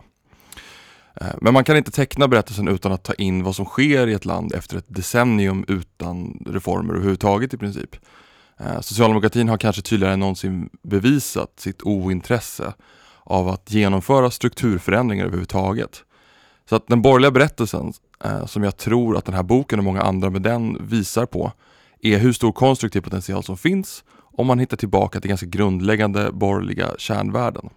Eh, 1.15 1.27
men 1.41 1.53
man 1.53 1.63
kan 1.63 1.77
inte 1.77 1.91
teckna 1.91 2.27
berättelsen 2.27 2.67
utan 2.67 2.91
att 2.91 3.03
ta 3.03 3.13
in 3.13 3.43
vad 3.43 3.55
som 3.55 3.65
sker 3.65 4.07
i 4.07 4.13
ett 4.13 4.25
land 4.25 4.53
efter 4.53 4.77
ett 4.77 4.85
decennium 4.87 5.65
utan 5.67 6.43
reformer 6.45 6.93
överhuvudtaget 6.93 7.53
i 7.53 7.57
princip. 7.57 7.95
Eh, 8.59 8.81
socialdemokratin 8.81 9.49
har 9.49 9.57
kanske 9.57 9.81
tydligare 9.81 10.13
än 10.13 10.19
någonsin 10.19 10.69
bevisat 10.83 11.59
sitt 11.59 11.81
ointresse 11.81 12.73
av 13.23 13.47
att 13.47 13.71
genomföra 13.71 14.31
strukturförändringar 14.31 15.25
överhuvudtaget. 15.25 16.03
Så 16.69 16.75
att 16.75 16.87
den 16.87 17.01
borgerliga 17.01 17.31
berättelsen, 17.31 17.93
eh, 18.23 18.45
som 18.45 18.63
jag 18.63 18.77
tror 18.77 19.17
att 19.17 19.25
den 19.25 19.35
här 19.35 19.43
boken 19.43 19.79
och 19.79 19.85
många 19.85 20.01
andra 20.01 20.29
med 20.29 20.41
den 20.41 20.87
visar 20.87 21.25
på, 21.25 21.51
är 22.01 22.17
hur 22.17 22.33
stor 22.33 22.51
konstruktiv 22.51 23.01
potential 23.01 23.43
som 23.43 23.57
finns 23.57 24.03
om 24.37 24.47
man 24.47 24.59
hittar 24.59 24.77
tillbaka 24.77 25.21
till 25.21 25.29
ganska 25.29 25.45
grundläggande 25.45 26.31
borgerliga 26.31 26.87
kärnvärden. 26.97 27.69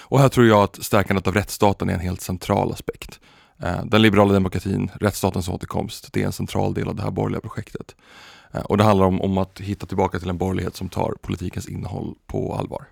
Och 0.00 0.20
här 0.20 0.28
tror 0.28 0.46
jag 0.46 0.62
att 0.62 0.84
stärkandet 0.84 1.26
av 1.26 1.34
rättsstaten 1.34 1.88
är 1.88 1.94
en 1.94 2.00
helt 2.00 2.20
central 2.20 2.72
aspekt. 2.72 3.20
Eh, 3.62 3.84
den 3.84 4.02
liberala 4.02 4.32
demokratin, 4.32 4.90
rättsstatens 5.00 5.48
återkomst, 5.48 6.12
det 6.12 6.22
är 6.22 6.26
en 6.26 6.32
central 6.32 6.74
del 6.74 6.88
av 6.88 6.94
det 6.94 7.02
här 7.02 7.10
borgerliga 7.10 7.40
projektet. 7.40 7.94
Eh, 8.52 8.62
och 8.62 8.78
det 8.78 8.84
handlar 8.84 9.06
om, 9.06 9.20
om 9.20 9.38
att 9.38 9.60
hitta 9.60 9.86
tillbaka 9.86 10.18
till 10.18 10.28
en 10.28 10.38
borgerlighet 10.38 10.76
som 10.76 10.88
tar 10.88 11.14
politikens 11.22 11.68
innehåll 11.68 12.14
på 12.26 12.54
allvar. 12.54 12.84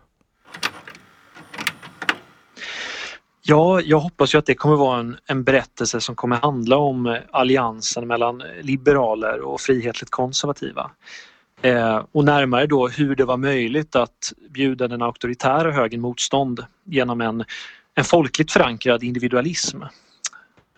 Ja, 3.42 3.80
jag 3.80 4.00
hoppas 4.00 4.34
ju 4.34 4.38
att 4.38 4.46
det 4.46 4.54
kommer 4.54 4.76
vara 4.76 5.00
en, 5.00 5.16
en 5.26 5.44
berättelse 5.44 6.00
som 6.00 6.14
kommer 6.14 6.36
handla 6.36 6.76
om 6.76 7.18
alliansen 7.30 8.06
mellan 8.06 8.42
liberaler 8.62 9.40
och 9.40 9.60
frihetligt 9.60 10.10
konservativa. 10.10 10.90
Eh, 11.62 12.04
och 12.12 12.24
närmare 12.24 12.66
då 12.66 12.88
hur 12.88 13.16
det 13.16 13.24
var 13.24 13.36
möjligt 13.36 13.96
att 13.96 14.32
bjuda 14.50 14.88
den 14.88 15.02
auktoritära 15.02 15.72
högen 15.72 16.00
motstånd 16.00 16.64
genom 16.84 17.20
en, 17.20 17.44
en 17.94 18.04
folkligt 18.04 18.52
förankrad 18.52 19.02
individualism. 19.02 19.82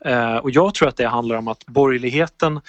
Eh, 0.05 0.37
och 0.37 0.51
jag 0.51 0.75
tror 0.75 0.89
att 0.89 0.97
det 0.97 1.07
handlar 1.07 1.37
om 1.37 1.49
att 1.49 1.67
borgerligheten 1.67 2.61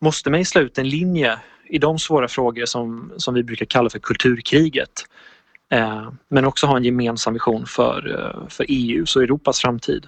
måste 0.00 0.30
mejsla 0.30 0.60
ut 0.60 0.78
en 0.78 0.88
linje 0.88 1.38
i 1.68 1.78
de 1.78 1.98
svåra 1.98 2.28
frågor 2.28 2.64
som, 2.64 3.12
som 3.16 3.34
vi 3.34 3.42
brukar 3.42 3.66
kalla 3.66 3.90
för 3.90 3.98
kulturkriget. 3.98 4.92
Eh, 5.72 6.12
men 6.28 6.44
också 6.44 6.66
ha 6.66 6.76
en 6.76 6.84
gemensam 6.84 7.32
vision 7.32 7.66
för, 7.66 8.18
eh, 8.18 8.48
för 8.48 8.66
EUs 8.68 9.16
och 9.16 9.22
Europas 9.22 9.60
framtid. 9.60 10.06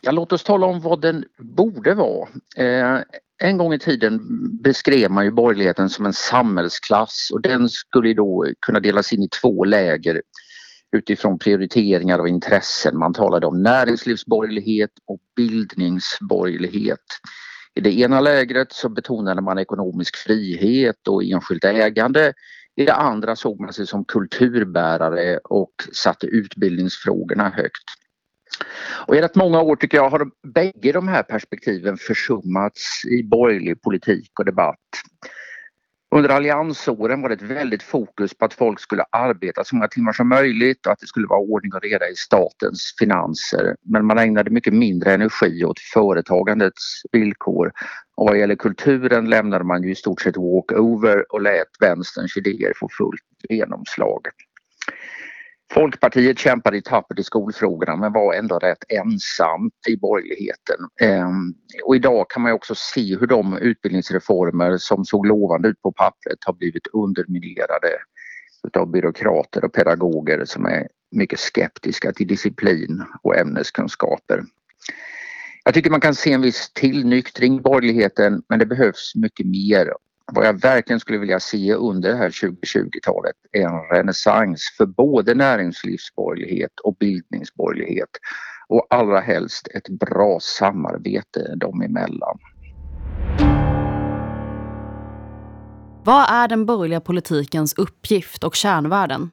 Ja, 0.00 0.10
låt 0.10 0.32
oss 0.32 0.44
tala 0.44 0.66
om 0.66 0.80
vad 0.80 1.00
den 1.00 1.24
borde 1.38 1.94
vara. 1.94 2.28
Eh, 2.56 3.02
en 3.42 3.56
gång 3.56 3.72
i 3.72 3.78
tiden 3.78 4.20
beskrev 4.62 5.10
man 5.10 5.24
ju 5.24 5.30
borgerligheten 5.30 5.90
som 5.90 6.06
en 6.06 6.12
samhällsklass 6.12 7.30
och 7.32 7.40
den 7.40 7.68
skulle 7.68 8.14
då 8.14 8.46
kunna 8.60 8.80
delas 8.80 9.12
in 9.12 9.22
i 9.22 9.28
två 9.28 9.64
läger 9.64 10.22
utifrån 10.96 11.38
prioriteringar 11.38 12.18
och 12.18 12.28
intressen. 12.28 12.98
Man 12.98 13.14
talade 13.14 13.46
om 13.46 13.62
näringslivsborgerlighet 13.62 14.90
och 15.06 15.20
bildningsborgerlighet. 15.36 17.04
I 17.74 17.80
det 17.80 17.98
ena 17.98 18.20
lägret 18.20 18.72
så 18.72 18.88
betonade 18.88 19.42
man 19.42 19.58
ekonomisk 19.58 20.16
frihet 20.16 21.08
och 21.08 21.24
enskilt 21.24 21.64
ägande. 21.64 22.32
I 22.76 22.84
det 22.84 22.94
andra 22.94 23.36
såg 23.36 23.60
man 23.60 23.72
sig 23.72 23.86
som 23.86 24.04
kulturbärare 24.04 25.38
och 25.38 25.72
satte 25.92 26.26
utbildningsfrågorna 26.26 27.48
högt. 27.48 27.84
Och 29.06 29.16
i 29.16 29.20
rätt 29.20 29.36
många 29.36 29.60
år 29.60 29.76
tycker 29.76 29.98
jag 29.98 30.10
har 30.10 30.30
bägge 30.54 30.92
de 30.92 31.08
här 31.08 31.22
perspektiven 31.22 31.96
försummats 31.96 33.04
i 33.04 33.22
borgerlig 33.22 33.82
politik 33.82 34.30
och 34.38 34.44
debatt. 34.44 34.76
Under 36.14 36.30
alliansåren 36.30 37.22
var 37.22 37.28
det 37.28 37.34
ett 37.34 37.42
väldigt 37.42 37.82
fokus 37.82 38.34
på 38.34 38.44
att 38.44 38.54
folk 38.54 38.80
skulle 38.80 39.04
arbeta 39.10 39.64
så 39.64 39.76
många 39.76 39.88
timmar 39.88 40.12
som 40.12 40.28
möjligt 40.28 40.86
och 40.86 40.92
att 40.92 40.98
det 40.98 41.06
skulle 41.06 41.26
vara 41.26 41.40
ordning 41.40 41.74
och 41.74 41.82
reda 41.82 42.08
i 42.08 42.16
statens 42.16 42.94
finanser. 42.98 43.76
Men 43.82 44.06
man 44.06 44.18
ägnade 44.18 44.50
mycket 44.50 44.74
mindre 44.74 45.14
energi 45.14 45.64
åt 45.64 45.80
företagandets 45.80 47.02
villkor. 47.12 47.72
Och 48.16 48.26
vad 48.26 48.38
gäller 48.38 48.54
kulturen 48.54 49.30
lämnade 49.30 49.64
man 49.64 49.82
ju 49.82 49.90
i 49.90 49.94
stort 49.94 50.20
sett 50.20 50.36
walkover 50.36 51.32
och 51.32 51.42
lät 51.42 51.68
vänsterns 51.80 52.36
idéer 52.36 52.72
få 52.76 52.88
fullt 52.98 53.22
genomslag. 53.48 54.20
Folkpartiet 55.74 56.38
kämpade 56.38 56.76
i 56.76 56.82
tappert 56.82 57.18
i 57.18 57.22
skolfrågorna 57.22 57.96
men 57.96 58.12
var 58.12 58.34
ändå 58.34 58.58
rätt 58.58 58.84
ensamt 58.88 59.74
i 59.88 59.96
borgerligheten. 59.96 60.76
Ehm, 61.00 61.54
och 61.84 61.96
idag 61.96 62.30
kan 62.30 62.42
man 62.42 62.52
också 62.52 62.74
se 62.74 63.16
hur 63.16 63.26
de 63.26 63.58
utbildningsreformer 63.58 64.76
som 64.78 65.04
såg 65.04 65.26
lovande 65.26 65.68
ut 65.68 65.82
på 65.82 65.92
pappret 65.92 66.38
har 66.46 66.52
blivit 66.52 66.86
underminerade 66.86 67.88
utav 68.66 68.90
byråkrater 68.90 69.64
och 69.64 69.72
pedagoger 69.72 70.44
som 70.44 70.66
är 70.66 70.88
mycket 71.10 71.40
skeptiska 71.40 72.12
till 72.12 72.26
disciplin 72.26 73.04
och 73.22 73.36
ämneskunskaper. 73.36 74.42
Jag 75.64 75.74
tycker 75.74 75.90
man 75.90 76.00
kan 76.00 76.14
se 76.14 76.32
en 76.32 76.42
viss 76.42 76.72
tillnyktring 76.72 77.56
i 77.56 77.60
borgerligheten 77.60 78.42
men 78.48 78.58
det 78.58 78.66
behövs 78.66 79.12
mycket 79.14 79.46
mer. 79.46 79.92
Vad 80.32 80.46
jag 80.46 80.60
verkligen 80.60 81.00
skulle 81.00 81.18
vilja 81.18 81.40
se 81.40 81.74
under 81.74 82.10
det 82.10 82.16
här 82.16 82.30
2020-talet 82.30 83.34
är 83.52 83.62
en 83.62 83.96
renässans 83.96 84.74
för 84.76 84.86
både 84.86 85.34
näringslivsborgerlighet 85.34 86.80
och 86.84 86.96
bildningsborgerlighet 87.00 88.08
och 88.68 88.86
allra 88.90 89.20
helst 89.20 89.68
ett 89.74 89.88
bra 89.88 90.38
samarbete 90.40 91.54
dem 91.56 91.82
emellan. 91.82 92.38
Vad 96.04 96.30
är 96.30 96.48
den 96.48 96.66
borgerliga 96.66 97.00
politikens 97.00 97.74
uppgift 97.78 98.44
och 98.44 98.54
kärnvärden? 98.54 99.30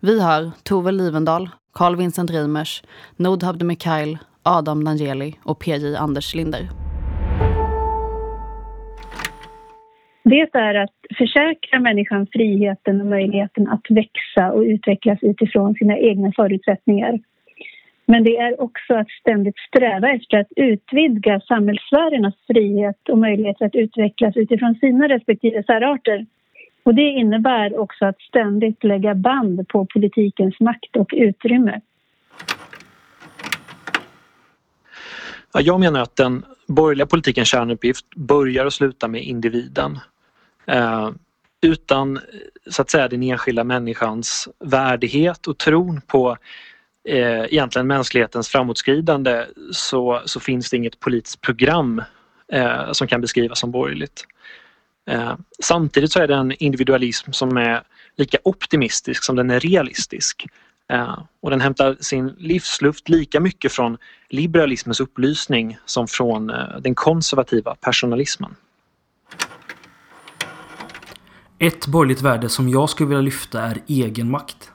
Vi 0.00 0.20
hör 0.20 0.50
Tove 0.62 0.92
Livendal, 0.92 1.50
Carl 1.72 1.96
Vincent 1.96 2.30
Reimers, 2.30 2.82
Nordhabde 3.16 3.64
Mikhail, 3.64 4.18
Adam 4.42 4.80
Nangeli 4.80 5.38
och 5.44 5.58
PJ 5.58 5.96
Anders 5.96 6.34
Linder. 6.34 6.87
Det 10.30 10.48
är 10.52 10.74
att 10.74 10.94
försäkra 11.18 11.80
människan 11.80 12.26
friheten 12.32 13.00
och 13.00 13.06
möjligheten 13.06 13.68
att 13.68 13.86
växa 13.88 14.52
och 14.52 14.62
utvecklas 14.62 15.18
utifrån 15.22 15.74
sina 15.74 15.98
egna 15.98 16.32
förutsättningar. 16.36 17.18
Men 18.06 18.24
det 18.24 18.36
är 18.36 18.60
också 18.60 18.94
att 18.94 19.10
ständigt 19.10 19.58
sträva 19.58 20.10
efter 20.10 20.38
att 20.38 20.52
utvidga 20.56 21.40
samhällssfärernas 21.40 22.34
frihet 22.46 23.08
och 23.08 23.18
möjligheter 23.18 23.66
att 23.66 23.74
utvecklas 23.74 24.36
utifrån 24.36 24.74
sina 24.74 25.08
respektive 25.08 25.62
särarter. 25.62 26.26
Och 26.82 26.94
det 26.94 27.08
innebär 27.08 27.78
också 27.78 28.04
att 28.04 28.20
ständigt 28.20 28.84
lägga 28.84 29.14
band 29.14 29.68
på 29.68 29.86
politikens 29.86 30.60
makt 30.60 30.96
och 30.96 31.10
utrymme. 31.12 31.80
Jag 35.54 35.80
menar 35.80 36.00
att 36.00 36.16
den 36.16 36.44
borgerliga 36.66 37.06
politikens 37.06 37.48
kärnuppgift 37.48 38.14
börjar 38.14 38.66
och 38.66 38.72
slutar 38.72 39.08
med 39.08 39.22
individen. 39.22 39.98
Eh, 40.68 41.10
utan 41.60 42.20
så 42.70 42.82
att 42.82 42.90
säga 42.90 43.08
den 43.08 43.22
enskilda 43.22 43.64
människans 43.64 44.48
värdighet 44.58 45.46
och 45.46 45.58
tron 45.58 46.00
på 46.00 46.36
eh, 47.08 47.44
egentligen 47.44 47.86
mänsklighetens 47.86 48.48
framåtskridande 48.48 49.44
så, 49.72 50.22
så 50.24 50.40
finns 50.40 50.70
det 50.70 50.76
inget 50.76 51.00
politiskt 51.00 51.40
program 51.40 52.02
eh, 52.52 52.92
som 52.92 53.08
kan 53.08 53.20
beskrivas 53.20 53.58
som 53.58 53.70
borgerligt. 53.70 54.24
Eh, 55.10 55.34
samtidigt 55.62 56.12
så 56.12 56.20
är 56.20 56.28
det 56.28 56.34
en 56.34 56.52
individualism 56.52 57.32
som 57.32 57.56
är 57.56 57.82
lika 58.16 58.38
optimistisk 58.44 59.24
som 59.24 59.36
den 59.36 59.50
är 59.50 59.60
realistisk. 59.60 60.46
Eh, 60.92 61.18
och 61.40 61.50
den 61.50 61.60
hämtar 61.60 61.96
sin 62.00 62.28
livsluft 62.38 63.08
lika 63.08 63.40
mycket 63.40 63.72
från 63.72 63.98
liberalismens 64.28 65.00
upplysning 65.00 65.78
som 65.84 66.08
från 66.08 66.50
eh, 66.50 66.80
den 66.80 66.94
konservativa 66.94 67.74
personalismen. 67.74 68.54
Ett 71.60 71.86
borgerligt 71.86 72.22
värde 72.22 72.48
som 72.48 72.68
jag 72.68 72.90
skulle 72.90 73.08
vilja 73.08 73.20
lyfta 73.20 73.62
är 73.62 73.82
egenmakt. 73.86 74.70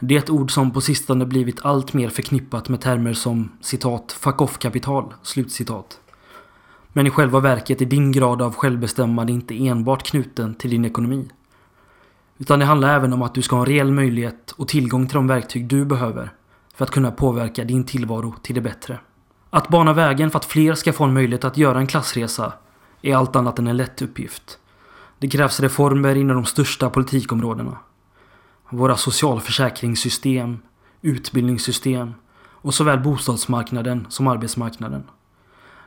Det 0.00 0.14
är 0.14 0.18
ett 0.18 0.30
ord 0.30 0.50
som 0.50 0.70
på 0.70 0.80
sistone 0.80 1.26
blivit 1.26 1.64
allt 1.64 1.92
mer 1.92 2.08
förknippat 2.08 2.68
med 2.68 2.80
termer 2.80 3.12
som 3.12 3.52
citat 3.60 4.12
fuck 4.12 4.40
off-kapital, 4.40 5.14
slutcitat. 5.22 6.00
Men 6.92 7.06
i 7.06 7.10
själva 7.10 7.40
verket 7.40 7.80
är 7.80 7.86
din 7.86 8.12
grad 8.12 8.42
av 8.42 8.54
självbestämmande 8.54 9.32
inte 9.32 9.66
enbart 9.66 10.02
knuten 10.02 10.54
till 10.54 10.70
din 10.70 10.84
ekonomi. 10.84 11.28
Utan 12.38 12.58
det 12.58 12.64
handlar 12.64 12.94
även 12.96 13.12
om 13.12 13.22
att 13.22 13.34
du 13.34 13.42
ska 13.42 13.56
ha 13.56 13.62
en 13.62 13.66
reell 13.66 13.92
möjlighet 13.92 14.50
och 14.50 14.68
tillgång 14.68 15.06
till 15.06 15.16
de 15.16 15.26
verktyg 15.26 15.66
du 15.66 15.84
behöver 15.84 16.32
för 16.74 16.84
att 16.84 16.90
kunna 16.90 17.10
påverka 17.10 17.64
din 17.64 17.84
tillvaro 17.84 18.34
till 18.42 18.54
det 18.54 18.60
bättre. 18.60 19.00
Att 19.50 19.68
bana 19.68 19.92
vägen 19.92 20.30
för 20.30 20.38
att 20.38 20.44
fler 20.44 20.74
ska 20.74 20.92
få 20.92 21.04
en 21.04 21.14
möjlighet 21.14 21.44
att 21.44 21.56
göra 21.56 21.78
en 21.78 21.86
klassresa 21.86 22.52
är 23.02 23.16
allt 23.16 23.36
annat 23.36 23.58
än 23.58 23.66
en 23.66 23.76
lätt 23.76 24.02
uppgift. 24.02 24.59
Det 25.20 25.28
krävs 25.28 25.60
reformer 25.60 26.14
inom 26.14 26.36
de 26.36 26.44
största 26.44 26.90
politikområdena. 26.90 27.78
Våra 28.70 28.96
socialförsäkringssystem, 28.96 30.58
utbildningssystem 31.02 32.14
och 32.36 32.74
såväl 32.74 33.00
bostadsmarknaden 33.00 34.06
som 34.08 34.26
arbetsmarknaden. 34.26 35.02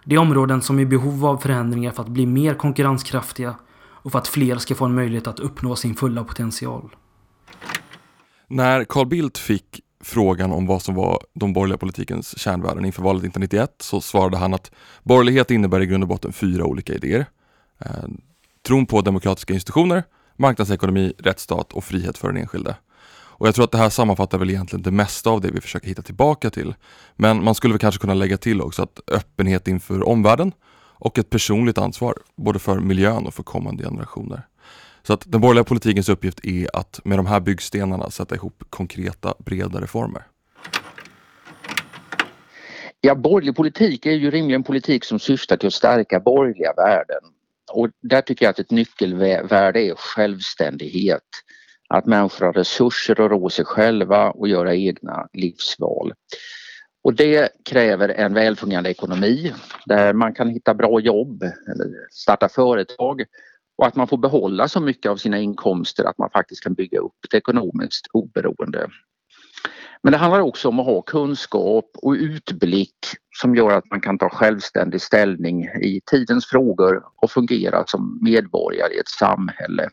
Det 0.05 0.15
är 0.15 0.19
områden 0.19 0.61
som 0.61 0.79
är 0.79 0.83
i 0.83 0.85
behov 0.85 1.25
av 1.25 1.37
förändringar 1.37 1.91
för 1.91 2.03
att 2.03 2.09
bli 2.09 2.25
mer 2.25 2.53
konkurrenskraftiga 2.53 3.55
och 3.75 4.11
för 4.11 4.19
att 4.19 4.27
fler 4.27 4.57
ska 4.57 4.75
få 4.75 4.85
en 4.85 4.95
möjlighet 4.95 5.27
att 5.27 5.39
uppnå 5.39 5.75
sin 5.75 5.95
fulla 5.95 6.23
potential. 6.23 6.95
När 8.47 8.83
Carl 8.83 9.07
Bildt 9.07 9.37
fick 9.37 9.81
frågan 10.03 10.51
om 10.51 10.67
vad 10.67 10.81
som 10.81 10.95
var 10.95 11.19
de 11.33 11.53
borgerliga 11.53 11.77
politikens 11.77 12.39
kärnvärden 12.39 12.85
inför 12.85 13.03
valet 13.03 13.19
1991 13.19 13.75
så 13.79 14.01
svarade 14.01 14.37
han 14.37 14.53
att 14.53 14.71
borgerlighet 15.03 15.51
innebär 15.51 15.81
i 15.81 15.85
grund 15.85 16.03
och 16.03 16.09
botten 16.09 16.33
fyra 16.33 16.65
olika 16.65 16.93
idéer. 16.93 17.25
Eh, 17.79 17.89
Tron 18.67 18.85
på 18.85 19.01
demokratiska 19.01 19.53
institutioner, 19.53 20.03
marknadsekonomi, 20.35 21.13
rättsstat 21.17 21.73
och 21.73 21.83
frihet 21.83 22.17
för 22.17 22.27
den 22.27 22.37
enskilde. 22.37 22.75
Och 23.43 23.47
jag 23.47 23.55
tror 23.55 23.65
att 23.65 23.71
det 23.71 23.77
här 23.77 23.89
sammanfattar 23.89 24.37
väl 24.37 24.49
egentligen 24.49 24.83
det 24.83 24.91
mesta 24.91 25.29
av 25.29 25.41
det 25.41 25.51
vi 25.51 25.61
försöker 25.61 25.87
hitta 25.87 26.01
tillbaka 26.01 26.49
till. 26.49 26.75
Men 27.15 27.43
man 27.43 27.55
skulle 27.55 27.73
väl 27.73 27.79
kanske 27.79 28.01
kunna 28.01 28.13
lägga 28.13 28.37
till 28.37 28.61
också 28.61 28.83
att 28.83 28.99
öppenhet 29.11 29.67
inför 29.67 30.07
omvärlden 30.07 30.51
och 30.95 31.19
ett 31.19 31.29
personligt 31.29 31.77
ansvar, 31.77 32.17
både 32.35 32.59
för 32.59 32.79
miljön 32.79 33.27
och 33.27 33.33
för 33.33 33.43
kommande 33.43 33.83
generationer. 33.83 34.47
Så 35.03 35.13
att 35.13 35.31
den 35.31 35.41
borgerliga 35.41 35.63
politikens 35.63 36.09
uppgift 36.09 36.45
är 36.45 36.67
att 36.73 36.99
med 37.03 37.19
de 37.19 37.25
här 37.25 37.39
byggstenarna 37.39 38.09
sätta 38.09 38.35
ihop 38.35 38.63
konkreta, 38.69 39.33
breda 39.39 39.81
reformer. 39.81 40.23
Ja, 43.01 43.15
borgerlig 43.15 43.55
politik 43.55 44.05
är 44.05 44.11
ju 44.11 44.31
rimligen 44.31 44.63
politik 44.63 45.03
som 45.03 45.19
syftar 45.19 45.57
till 45.57 45.67
att 45.67 45.73
stärka 45.73 46.19
borgerliga 46.19 46.73
värden. 46.73 47.32
Och 47.71 47.89
där 48.01 48.21
tycker 48.21 48.45
jag 48.45 48.49
att 48.49 48.59
ett 48.59 48.71
nyckelvärde 48.71 49.81
är 49.81 49.95
självständighet. 49.95 51.23
Att 51.89 52.05
människor 52.05 52.45
har 52.45 52.53
resurser 52.53 53.21
att 53.21 53.31
rå 53.31 53.49
sig 53.49 53.65
själva 53.65 54.31
och 54.31 54.47
göra 54.47 54.75
egna 54.75 55.27
livsval. 55.33 56.13
Och 57.03 57.13
det 57.13 57.49
kräver 57.65 58.09
en 58.09 58.33
välfungerande 58.33 58.89
ekonomi 58.89 59.53
där 59.85 60.13
man 60.13 60.33
kan 60.33 60.49
hitta 60.49 60.73
bra 60.73 60.99
jobb 60.99 61.43
eller 61.43 62.07
starta 62.11 62.49
företag 62.49 63.23
och 63.77 63.87
att 63.87 63.95
man 63.95 64.07
får 64.07 64.17
behålla 64.17 64.67
så 64.67 64.79
mycket 64.79 65.09
av 65.09 65.17
sina 65.17 65.39
inkomster 65.39 66.03
att 66.03 66.17
man 66.17 66.29
faktiskt 66.29 66.63
kan 66.63 66.73
bygga 66.73 66.99
upp 66.99 67.25
ett 67.27 67.33
ekonomiskt 67.33 68.07
oberoende. 68.13 68.87
Men 70.03 70.11
det 70.11 70.17
handlar 70.17 70.39
också 70.39 70.67
om 70.67 70.79
att 70.79 70.85
ha 70.85 71.01
kunskap 71.01 71.85
och 71.93 72.13
utblick 72.13 72.97
som 73.41 73.55
gör 73.55 73.71
att 73.71 73.91
man 73.91 74.01
kan 74.01 74.17
ta 74.17 74.29
självständig 74.29 75.01
ställning 75.01 75.63
i 75.63 76.01
tidens 76.05 76.45
frågor 76.45 77.03
och 77.15 77.31
fungera 77.31 77.83
som 77.87 78.19
medborgare 78.21 78.93
i 78.93 78.99
ett 78.99 79.07
samhälle. 79.07 79.89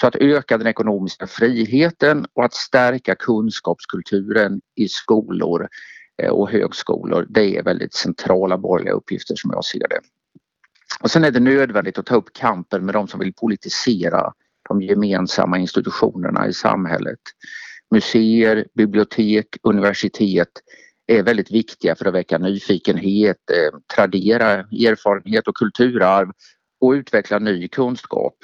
Så 0.00 0.06
att 0.06 0.16
öka 0.16 0.58
den 0.58 0.66
ekonomiska 0.66 1.26
friheten 1.26 2.26
och 2.32 2.44
att 2.44 2.54
stärka 2.54 3.14
kunskapskulturen 3.14 4.60
i 4.74 4.88
skolor 4.88 5.68
eh, 6.22 6.30
och 6.30 6.50
högskolor, 6.50 7.26
det 7.28 7.56
är 7.56 7.62
väldigt 7.62 7.94
centrala 7.94 8.58
borgerliga 8.58 8.94
uppgifter 8.94 9.34
som 9.36 9.50
jag 9.54 9.64
ser 9.64 9.88
det. 9.88 10.00
Och 11.00 11.10
sen 11.10 11.24
är 11.24 11.30
det 11.30 11.40
nödvändigt 11.40 11.98
att 11.98 12.06
ta 12.06 12.14
upp 12.14 12.32
kampen 12.32 12.84
med 12.84 12.94
de 12.94 13.08
som 13.08 13.20
vill 13.20 13.34
politisera 13.34 14.32
de 14.68 14.82
gemensamma 14.82 15.58
institutionerna 15.58 16.48
i 16.48 16.52
samhället. 16.52 17.20
Museer, 17.92 18.66
bibliotek, 18.74 19.46
universitet 19.62 20.48
är 21.06 21.22
väldigt 21.22 21.50
viktiga 21.50 21.96
för 21.96 22.04
att 22.06 22.14
väcka 22.14 22.38
nyfikenhet, 22.38 23.36
eh, 23.50 23.78
tradera 23.94 24.50
erfarenhet 24.60 25.48
och 25.48 25.56
kulturarv 25.56 26.28
och 26.80 26.90
utveckla 26.90 27.38
ny 27.38 27.68
kunskap. 27.68 28.34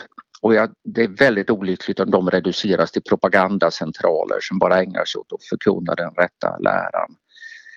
Och 0.43 0.55
ja, 0.55 0.69
det 0.85 1.03
är 1.03 1.09
väldigt 1.09 1.51
olyckligt 1.51 2.01
om 2.01 2.11
de 2.11 2.31
reduceras 2.31 2.93
till 2.93 3.03
propagandacentraler 3.03 4.39
som 4.41 4.59
bara 4.59 4.83
ägnar 4.83 5.05
sig 5.05 5.19
åt 5.19 5.33
att 5.33 5.45
förkunna 5.45 5.95
den 5.95 6.11
rätta 6.15 6.59
läran. 6.59 7.17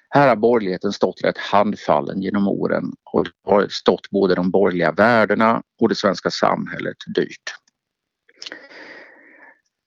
Här 0.09 0.27
har 0.27 0.35
borgerligheten 0.35 0.93
stått 0.93 1.23
rätt 1.23 1.37
handfallen 1.37 2.21
genom 2.21 2.47
åren 2.47 2.83
och 3.13 3.23
det 3.23 3.31
har 3.51 3.67
stått 3.69 4.09
både 4.09 4.35
de 4.35 4.51
borgerliga 4.51 4.91
värdena 4.91 5.61
och 5.81 5.89
det 5.89 5.95
svenska 5.95 6.29
samhället 6.29 6.97
dyrt. 7.15 7.55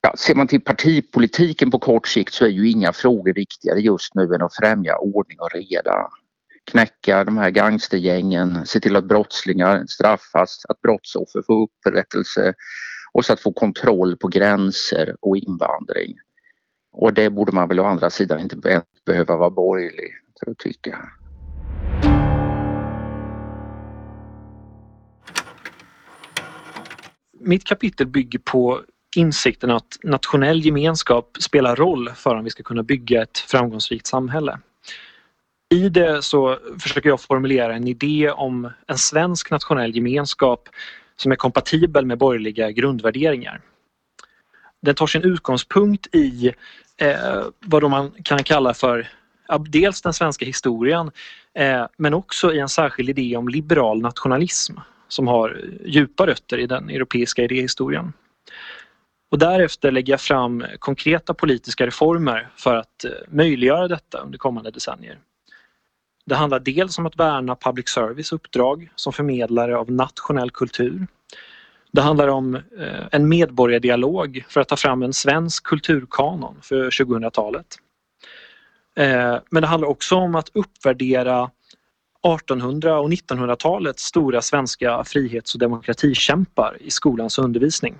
Ja, 0.04 0.14
ser 0.16 0.34
man 0.34 0.46
till 0.46 0.60
partipolitiken 0.60 1.70
på 1.70 1.78
kort 1.78 2.08
sikt 2.08 2.34
så 2.34 2.44
är 2.44 2.48
ju 2.48 2.70
inga 2.70 2.92
frågor 2.92 3.34
viktigare 3.34 3.80
just 3.80 4.14
nu 4.14 4.34
än 4.34 4.42
att 4.42 4.54
främja 4.54 4.98
ordning 4.98 5.40
och 5.40 5.50
reda. 5.54 6.08
Knäcka 6.70 7.24
de 7.24 7.38
här 7.38 7.50
gangstergängen, 7.50 8.66
se 8.66 8.80
till 8.80 8.96
att 8.96 9.04
brottslingar 9.04 9.86
straffas, 9.86 10.64
att 10.68 10.80
brottsoffer 10.80 11.42
får 11.46 11.62
upprättelse 11.62 12.54
och 13.12 13.24
så 13.24 13.32
att 13.32 13.40
få 13.40 13.52
kontroll 13.52 14.16
på 14.16 14.28
gränser 14.28 15.16
och 15.20 15.36
invandring. 15.36 16.14
Och 16.92 17.14
det 17.14 17.30
borde 17.30 17.52
man 17.52 17.68
väl 17.68 17.80
å 17.80 17.84
andra 17.84 18.10
sidan 18.10 18.40
inte 18.40 18.82
behöva 19.06 19.36
vara 19.36 19.50
borgerlig 19.50 20.10
för 20.40 20.50
att 20.50 20.58
tycka. 20.58 20.98
Mitt 27.40 27.64
kapitel 27.64 28.06
bygger 28.06 28.38
på 28.38 28.82
insikten 29.16 29.70
att 29.70 29.98
nationell 30.02 30.60
gemenskap 30.64 31.36
spelar 31.40 31.76
roll 31.76 32.10
för 32.10 32.34
om 32.34 32.44
vi 32.44 32.50
ska 32.50 32.62
kunna 32.62 32.82
bygga 32.82 33.22
ett 33.22 33.38
framgångsrikt 33.38 34.06
samhälle. 34.06 34.58
I 35.74 35.88
det 35.88 36.22
så 36.22 36.58
försöker 36.80 37.08
jag 37.08 37.20
formulera 37.20 37.74
en 37.74 37.88
idé 37.88 38.30
om 38.30 38.70
en 38.86 38.98
svensk 38.98 39.50
nationell 39.50 39.96
gemenskap 39.96 40.68
som 41.16 41.32
är 41.32 41.36
kompatibel 41.36 42.06
med 42.06 42.18
borgerliga 42.18 42.70
grundvärderingar. 42.70 43.60
Den 44.82 44.94
tar 44.94 45.06
sin 45.06 45.22
utgångspunkt 45.22 46.14
i 46.14 46.52
eh, 46.96 47.42
vad 47.60 47.90
man 47.90 48.10
kan 48.24 48.42
kalla 48.42 48.74
för 48.74 49.08
dels 49.68 50.02
den 50.02 50.12
svenska 50.12 50.44
historien 50.44 51.10
eh, 51.54 51.86
men 51.96 52.14
också 52.14 52.52
i 52.52 52.58
en 52.58 52.68
särskild 52.68 53.08
idé 53.08 53.36
om 53.36 53.48
liberal 53.48 54.00
nationalism 54.00 54.74
som 55.08 55.28
har 55.28 55.60
djupa 55.84 56.26
rötter 56.26 56.58
i 56.58 56.66
den 56.66 56.90
europeiska 56.90 57.42
idéhistorien. 57.42 58.12
Och 59.34 59.38
därefter 59.38 59.92
lägger 59.92 60.12
jag 60.12 60.20
fram 60.20 60.64
konkreta 60.78 61.34
politiska 61.34 61.86
reformer 61.86 62.48
för 62.56 62.74
att 62.74 63.04
eh, 63.04 63.10
möjliggöra 63.28 63.88
detta 63.88 64.18
under 64.18 64.38
kommande 64.38 64.70
decennier. 64.70 65.18
Det 66.26 66.34
handlar 66.34 66.60
dels 66.60 66.98
om 66.98 67.06
att 67.06 67.16
värna 67.16 67.56
public 67.56 67.88
service 67.88 68.32
uppdrag 68.32 68.90
som 68.94 69.12
förmedlare 69.12 69.76
av 69.76 69.90
nationell 69.90 70.50
kultur. 70.50 71.06
Det 71.92 72.00
handlar 72.02 72.28
om 72.28 72.54
eh, 72.54 73.06
en 73.10 73.28
medborgardialog 73.28 74.44
för 74.48 74.60
att 74.60 74.68
ta 74.68 74.76
fram 74.76 75.02
en 75.02 75.12
svensk 75.12 75.64
kulturkanon 75.64 76.56
för 76.62 76.90
2000-talet. 76.90 77.76
Eh, 78.96 79.36
men 79.50 79.60
det 79.62 79.66
handlar 79.66 79.88
också 79.88 80.16
om 80.16 80.34
att 80.34 80.50
uppvärdera 80.54 81.50
1800 82.34 83.00
och 83.00 83.10
1900-talets 83.10 84.02
stora 84.02 84.42
svenska 84.42 85.04
frihets 85.04 85.54
och 85.54 85.60
demokratikämpar 85.60 86.76
i 86.80 86.90
skolans 86.90 87.38
undervisning. 87.38 87.94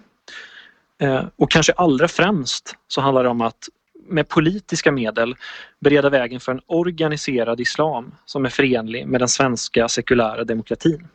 Eh, 1.03 1.25
och 1.37 1.51
kanske 1.51 1.73
allra 1.73 2.09
främst 2.09 2.77
så 2.89 3.01
handlar 3.01 3.23
det 3.25 3.31
om 3.31 3.41
att 3.41 3.69
med 4.07 4.29
politiska 4.29 4.93
medel 4.93 5.37
bereda 5.81 6.11
vägen 6.11 6.41
för 6.41 6.53
en 6.53 6.61
organiserad 6.67 7.61
islam 7.61 8.15
som 8.25 8.45
är 8.45 8.51
förenlig 8.51 9.07
med 9.07 9.21
den 9.21 9.29
svenska 9.29 9.89
sekulära 9.89 10.45
demokratin. 10.45 11.09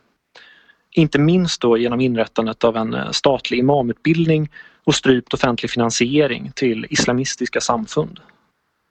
Inte 0.90 1.18
minst 1.18 1.60
då 1.60 1.76
genom 1.76 2.00
inrättandet 2.00 2.64
av 2.64 2.76
en 2.76 2.94
eh, 2.94 3.10
statlig 3.10 3.58
imamutbildning 3.58 4.50
och 4.84 4.94
strypt 4.94 5.34
offentlig 5.34 5.70
finansiering 5.70 6.52
till 6.54 6.86
islamistiska 6.90 7.60
samfund. 7.60 8.20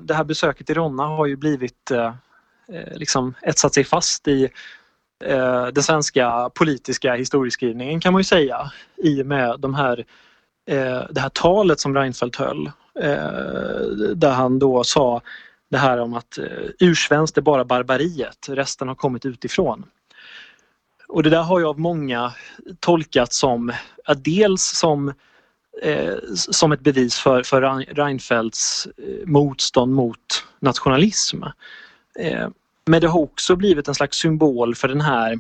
Det 0.04 0.14
här 0.14 0.24
besöket 0.24 0.70
i 0.70 0.74
Ronna 0.74 1.04
har 1.04 1.26
ju 1.26 1.36
blivit 1.36 1.92
eh, 1.92 2.14
eh 2.74 2.98
liksom 2.98 3.34
etsat 3.42 3.74
sig 3.74 3.84
fast 3.84 4.28
i 4.28 4.50
eh, 5.26 5.68
den 5.68 5.84
svenska 5.84 6.50
politiska 6.56 7.14
historieskrivningen 7.16 8.00
kan 8.00 8.14
man 8.14 8.20
ju 8.20 8.24
säga 8.24 8.72
i 8.98 9.22
och 9.22 9.26
med 9.26 9.60
de 9.60 9.74
här, 9.74 9.98
eh, 10.00 10.06
Eh, 10.70 11.04
det 11.10 11.22
här 11.22 11.30
talet 11.30 11.80
som 11.80 11.96
Reinfeldt 11.96 12.36
höll 12.36 12.72
Eh, 13.02 13.82
där 14.16 14.32
han 14.32 14.60
då 14.60 14.84
sa 14.84 15.22
det 15.70 15.78
här 15.78 16.00
om 16.00 16.14
att 16.14 16.38
eh, 16.38 16.46
ursvenskt 16.80 17.38
är 17.38 17.42
bara 17.42 17.66
barbariet, 17.66 18.50
resten 18.50 18.88
har 18.88 18.96
kommit 18.96 19.26
utifrån. 19.26 19.86
Och 21.08 21.24
det 21.24 21.30
där 21.30 21.42
har 21.42 21.60
jag 21.60 21.70
av 21.70 21.80
många 21.80 22.34
tolkat 22.80 23.34
som, 23.34 23.74
dels 24.18 24.64
som, 24.64 25.14
eh, 25.82 26.16
som 26.34 26.72
ett 26.72 26.80
bevis 26.80 27.20
för, 27.20 27.44
för 27.44 27.62
Reinfeldts 27.96 28.88
eh, 28.98 29.28
motstånd 29.28 29.94
mot 29.94 30.46
nationalism. 30.60 31.44
Eh, 32.20 32.50
men 32.86 33.02
det 33.02 33.08
har 33.08 33.20
också 33.20 33.56
blivit 33.56 33.88
en 33.88 33.96
slags 33.96 34.18
symbol 34.18 34.76
för 34.76 34.88
den 34.88 35.02
här, 35.02 35.40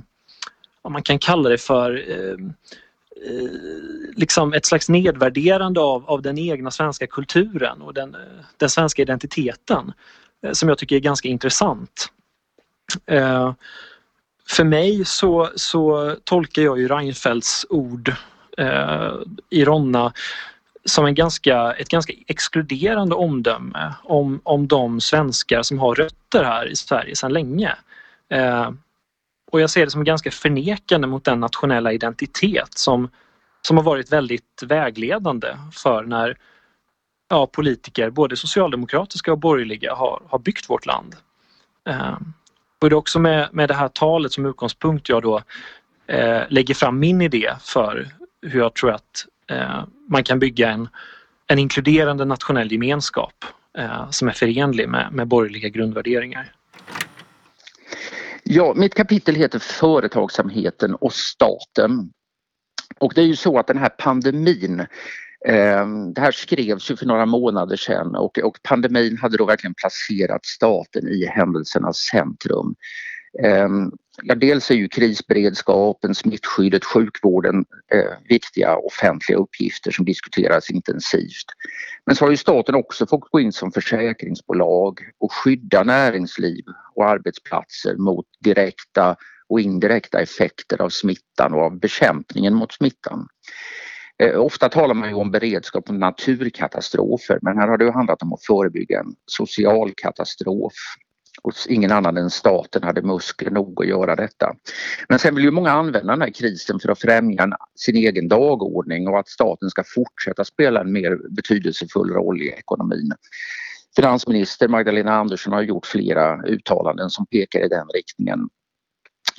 vad 0.81 0.93
man 0.93 1.03
kan 1.03 1.19
kalla 1.19 1.49
det 1.49 1.57
för, 1.57 2.11
Eh, 2.11 2.37
Eh, 3.25 3.49
liksom 4.15 4.53
ett 4.53 4.65
slags 4.65 4.89
nedvärderande 4.89 5.79
av, 5.81 6.09
av 6.09 6.21
den 6.21 6.37
egna 6.37 6.71
svenska 6.71 7.07
kulturen 7.07 7.81
och 7.81 7.93
den, 7.93 8.15
eh, 8.15 8.21
den 8.57 8.69
svenska 8.69 9.01
identiteten 9.01 9.93
eh, 10.43 10.51
som 10.51 10.69
jag 10.69 10.77
tycker 10.77 10.95
är 10.95 10.99
ganska 10.99 11.27
intressant. 11.27 12.07
Eh, 13.05 13.53
för 14.47 14.63
mig 14.63 15.05
så, 15.05 15.49
så 15.55 16.15
tolkar 16.23 16.61
jag 16.61 16.79
ju 16.79 16.87
Reinfeldts 16.87 17.65
ord 17.69 18.13
i 19.49 19.65
Ronna 19.65 20.13
som 20.85 21.05
en 21.05 21.15
ganska, 21.15 21.73
ett 21.73 21.89
ganska 21.89 22.13
exkluderande 22.27 23.15
omdöme 23.15 23.93
om, 24.03 24.41
om 24.43 24.67
de 24.67 25.01
svenskar 25.01 25.63
som 25.63 25.79
har 25.79 25.95
rötter 25.95 26.43
här 26.43 26.67
i 26.67 26.75
Sverige 26.75 27.15
sedan 27.15 27.33
länge. 27.33 27.75
Och 29.51 29.61
jag 29.61 29.69
ser 29.69 29.85
det 29.85 29.91
som 29.91 30.03
ganska 30.03 30.31
förnekande 30.31 31.07
mot 31.07 31.23
den 31.23 31.39
nationella 31.39 31.93
identitet 31.93 32.77
som, 32.77 33.09
som 33.61 33.77
har 33.77 33.83
varit 33.83 34.11
väldigt 34.11 34.63
vägledande 34.65 35.47
för 35.73 36.03
när 36.03 36.37
ja, 37.29 37.47
politiker, 37.47 38.09
både 38.09 38.37
socialdemokratiska 38.37 39.31
och 39.31 39.39
borgerliga, 39.39 39.95
har, 39.95 40.21
har 40.27 40.39
byggt 40.39 40.69
vårt 40.69 40.85
land. 40.85 41.15
Eh, 41.89 42.17
och 42.81 42.89
det 42.89 42.93
är 42.93 42.97
också 42.97 43.19
med, 43.19 43.49
med 43.51 43.69
det 43.69 43.73
här 43.73 43.87
talet 43.87 44.31
som 44.31 44.45
utgångspunkt 44.45 45.09
jag 45.09 45.21
då 45.23 45.41
eh, 46.07 46.41
lägger 46.49 46.73
fram 46.73 46.99
min 46.99 47.21
idé 47.21 47.53
för 47.61 48.07
hur 48.41 48.59
jag 48.59 48.73
tror 48.73 48.91
att 48.91 49.25
eh, 49.47 49.83
man 50.07 50.23
kan 50.23 50.39
bygga 50.39 50.69
en, 50.69 50.89
en 51.47 51.59
inkluderande 51.59 52.25
nationell 52.25 52.71
gemenskap 52.71 53.45
eh, 53.77 54.09
som 54.09 54.27
är 54.27 54.31
förenlig 54.31 54.89
med, 54.89 55.11
med 55.11 55.27
borgerliga 55.27 55.69
grundvärderingar. 55.69 56.51
Ja, 58.51 58.73
mitt 58.75 58.95
kapitel 58.95 59.35
heter 59.35 59.59
Företagsamheten 59.59 60.95
och 60.95 61.13
staten. 61.13 62.11
Och 62.99 63.13
det 63.15 63.21
är 63.21 63.25
ju 63.25 63.35
så 63.35 63.59
att 63.59 63.67
den 63.67 63.77
här 63.77 63.89
pandemin 63.89 64.79
eh, 65.45 65.87
det 66.15 66.21
här 66.21 66.31
skrevs 66.31 66.91
ju 66.91 66.95
för 66.95 67.05
några 67.05 67.25
månader 67.25 67.75
sedan 67.75 68.15
och, 68.15 68.39
och 68.39 68.57
pandemin 68.63 69.17
hade 69.17 69.37
då 69.37 69.45
verkligen 69.45 69.73
placerat 69.73 70.45
staten 70.45 71.07
i 71.07 71.25
händelsernas 71.25 71.97
centrum. 71.97 72.75
Ehm, 73.43 73.91
ja, 74.23 74.35
dels 74.35 74.71
är 74.71 74.75
ju 74.75 74.87
krisberedskapen, 74.87 76.15
smittskyddet, 76.15 76.85
sjukvården 76.85 77.65
eh, 77.93 78.13
viktiga 78.29 78.77
offentliga 78.77 79.37
uppgifter 79.37 79.91
som 79.91 80.05
diskuteras 80.05 80.69
intensivt. 80.69 81.45
Men 82.05 82.15
så 82.15 82.25
har 82.25 82.31
ju 82.31 82.37
staten 82.37 82.75
också 82.75 83.07
fått 83.07 83.29
gå 83.31 83.39
in 83.39 83.53
som 83.53 83.71
försäkringsbolag 83.71 84.99
och 85.19 85.33
skydda 85.33 85.83
näringsliv 85.83 86.63
och 86.95 87.09
arbetsplatser 87.09 87.95
mot 87.95 88.25
direkta 88.39 89.15
och 89.49 89.59
indirekta 89.59 90.19
effekter 90.19 90.81
av 90.81 90.89
smittan 90.89 91.53
och 91.53 91.61
av 91.61 91.79
bekämpningen 91.79 92.53
mot 92.53 92.73
smittan. 92.73 93.27
Eh, 94.23 94.39
ofta 94.39 94.69
talar 94.69 94.93
man 94.93 95.09
ju 95.09 95.15
om 95.15 95.31
beredskap 95.31 95.89
mot 95.89 95.99
naturkatastrofer 95.99 97.39
men 97.41 97.57
här 97.57 97.67
har 97.67 97.77
det 97.77 97.91
handlat 97.91 98.21
om 98.21 98.33
att 98.33 98.45
förebygga 98.45 98.99
en 98.99 99.15
social 99.25 99.93
katastrof 99.97 100.73
och 101.41 101.53
ingen 101.69 101.91
annan 101.91 102.17
än 102.17 102.29
staten 102.29 102.83
hade 102.83 103.01
muskler 103.01 103.51
nog 103.51 103.81
att 103.81 103.87
göra 103.89 104.15
detta. 104.15 104.55
Men 105.09 105.19
sen 105.19 105.35
vill 105.35 105.43
ju 105.43 105.51
många 105.51 105.71
använda 105.71 106.13
den 106.13 106.21
här 106.21 106.33
krisen 106.33 106.79
för 106.79 106.89
att 106.89 106.99
främja 106.99 107.49
sin 107.75 107.95
egen 107.95 108.27
dagordning 108.27 109.07
och 109.07 109.19
att 109.19 109.29
staten 109.29 109.69
ska 109.69 109.83
fortsätta 109.95 110.45
spela 110.45 110.81
en 110.81 110.91
mer 110.91 111.19
betydelsefull 111.29 112.09
roll 112.09 112.41
i 112.41 112.49
ekonomin. 112.49 113.11
Finansminister 113.95 114.67
Magdalena 114.67 115.13
Andersson 115.13 115.53
har 115.53 115.61
gjort 115.61 115.85
flera 115.85 116.43
uttalanden 116.45 117.09
som 117.09 117.25
pekar 117.25 117.65
i 117.65 117.67
den 117.67 117.87
riktningen. 117.93 118.49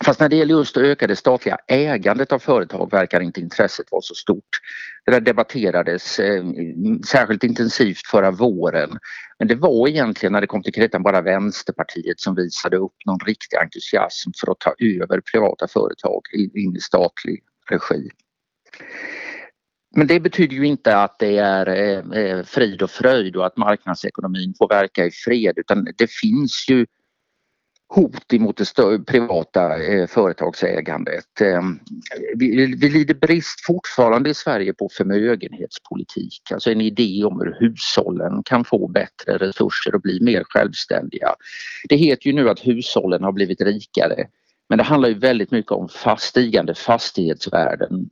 Fast 0.05 0.21
när 0.21 0.29
det 0.29 0.37
gäller 0.37 0.55
just 0.55 0.75
det 0.75 0.81
ökade 0.81 1.17
statliga 1.17 1.59
ägandet 1.67 2.33
av 2.33 2.39
företag 2.39 2.91
verkar 2.91 3.21
inte 3.21 3.41
intresset 3.41 3.93
vara 3.93 4.03
så 4.03 4.15
stort. 4.15 4.61
Det 5.05 5.11
där 5.11 5.21
debatterades 5.21 6.19
eh, 6.19 6.45
särskilt 7.07 7.45
intensivt 7.45 8.07
förra 8.07 8.31
våren. 8.31 8.99
Men 9.39 9.49
det 9.49 9.55
var 9.55 9.89
egentligen 9.89 10.33
när 10.33 10.41
det 10.41 10.47
kom 10.47 10.63
till 10.63 10.73
kritan 10.73 11.03
bara 11.03 11.21
Vänsterpartiet 11.21 12.21
som 12.21 12.35
visade 12.35 12.77
upp 12.77 12.95
någon 13.07 13.19
riktig 13.27 13.57
entusiasm 13.57 14.31
för 14.41 14.53
att 14.53 14.61
ta 14.61 14.75
över 14.79 15.21
privata 15.33 15.69
företag 15.69 16.23
in 16.55 16.77
i 16.77 16.81
statlig 16.81 17.43
regi. 17.71 18.09
Men 19.97 20.07
det 20.07 20.21
betyder 20.21 20.57
ju 20.57 20.67
inte 20.67 20.97
att 20.97 21.19
det 21.19 21.39
är 21.39 21.69
eh, 21.69 22.23
eh, 22.23 22.45
frid 22.45 22.83
och 22.83 22.91
fröjd 22.91 23.37
och 23.37 23.47
att 23.47 23.57
marknadsekonomin 23.57 24.55
får 24.59 24.69
verka 24.69 25.07
i 25.07 25.11
fred 25.11 25.55
utan 25.57 25.85
det 25.99 26.11
finns 26.11 26.67
ju 26.69 26.87
hot 27.91 28.33
emot 28.33 28.57
det 28.57 29.05
privata 29.07 29.83
eh, 29.83 30.07
företagsägandet. 30.07 31.41
Ehm, 31.41 31.79
vi, 32.37 32.77
vi 32.81 32.89
lider 32.89 33.15
brist 33.15 33.67
fortfarande 33.67 34.31
i 34.31 34.35
Sverige 34.35 34.73
på 34.75 34.89
förmögenhetspolitik, 34.93 36.43
alltså 36.53 36.71
en 36.71 36.81
idé 36.81 37.25
om 37.25 37.41
hur 37.41 37.57
hushållen 37.61 38.43
kan 38.43 38.65
få 38.65 38.89
bättre 38.89 39.39
resurser 39.39 39.95
och 39.95 40.01
bli 40.01 40.21
mer 40.21 40.45
självständiga. 40.49 41.35
Det 41.89 41.97
heter 41.97 42.27
ju 42.27 42.33
nu 42.33 42.51
att 42.51 42.67
hushållen 42.67 43.23
har 43.23 43.33
blivit 43.33 43.61
rikare 43.61 44.27
men 44.71 44.79
det 44.79 44.85
handlar 44.85 45.09
ju 45.09 45.15
väldigt 45.15 45.51
mycket 45.51 45.73
om 45.73 45.89
fast, 45.89 46.25
stigande 46.25 46.75
fastighetsvärden 46.75 48.11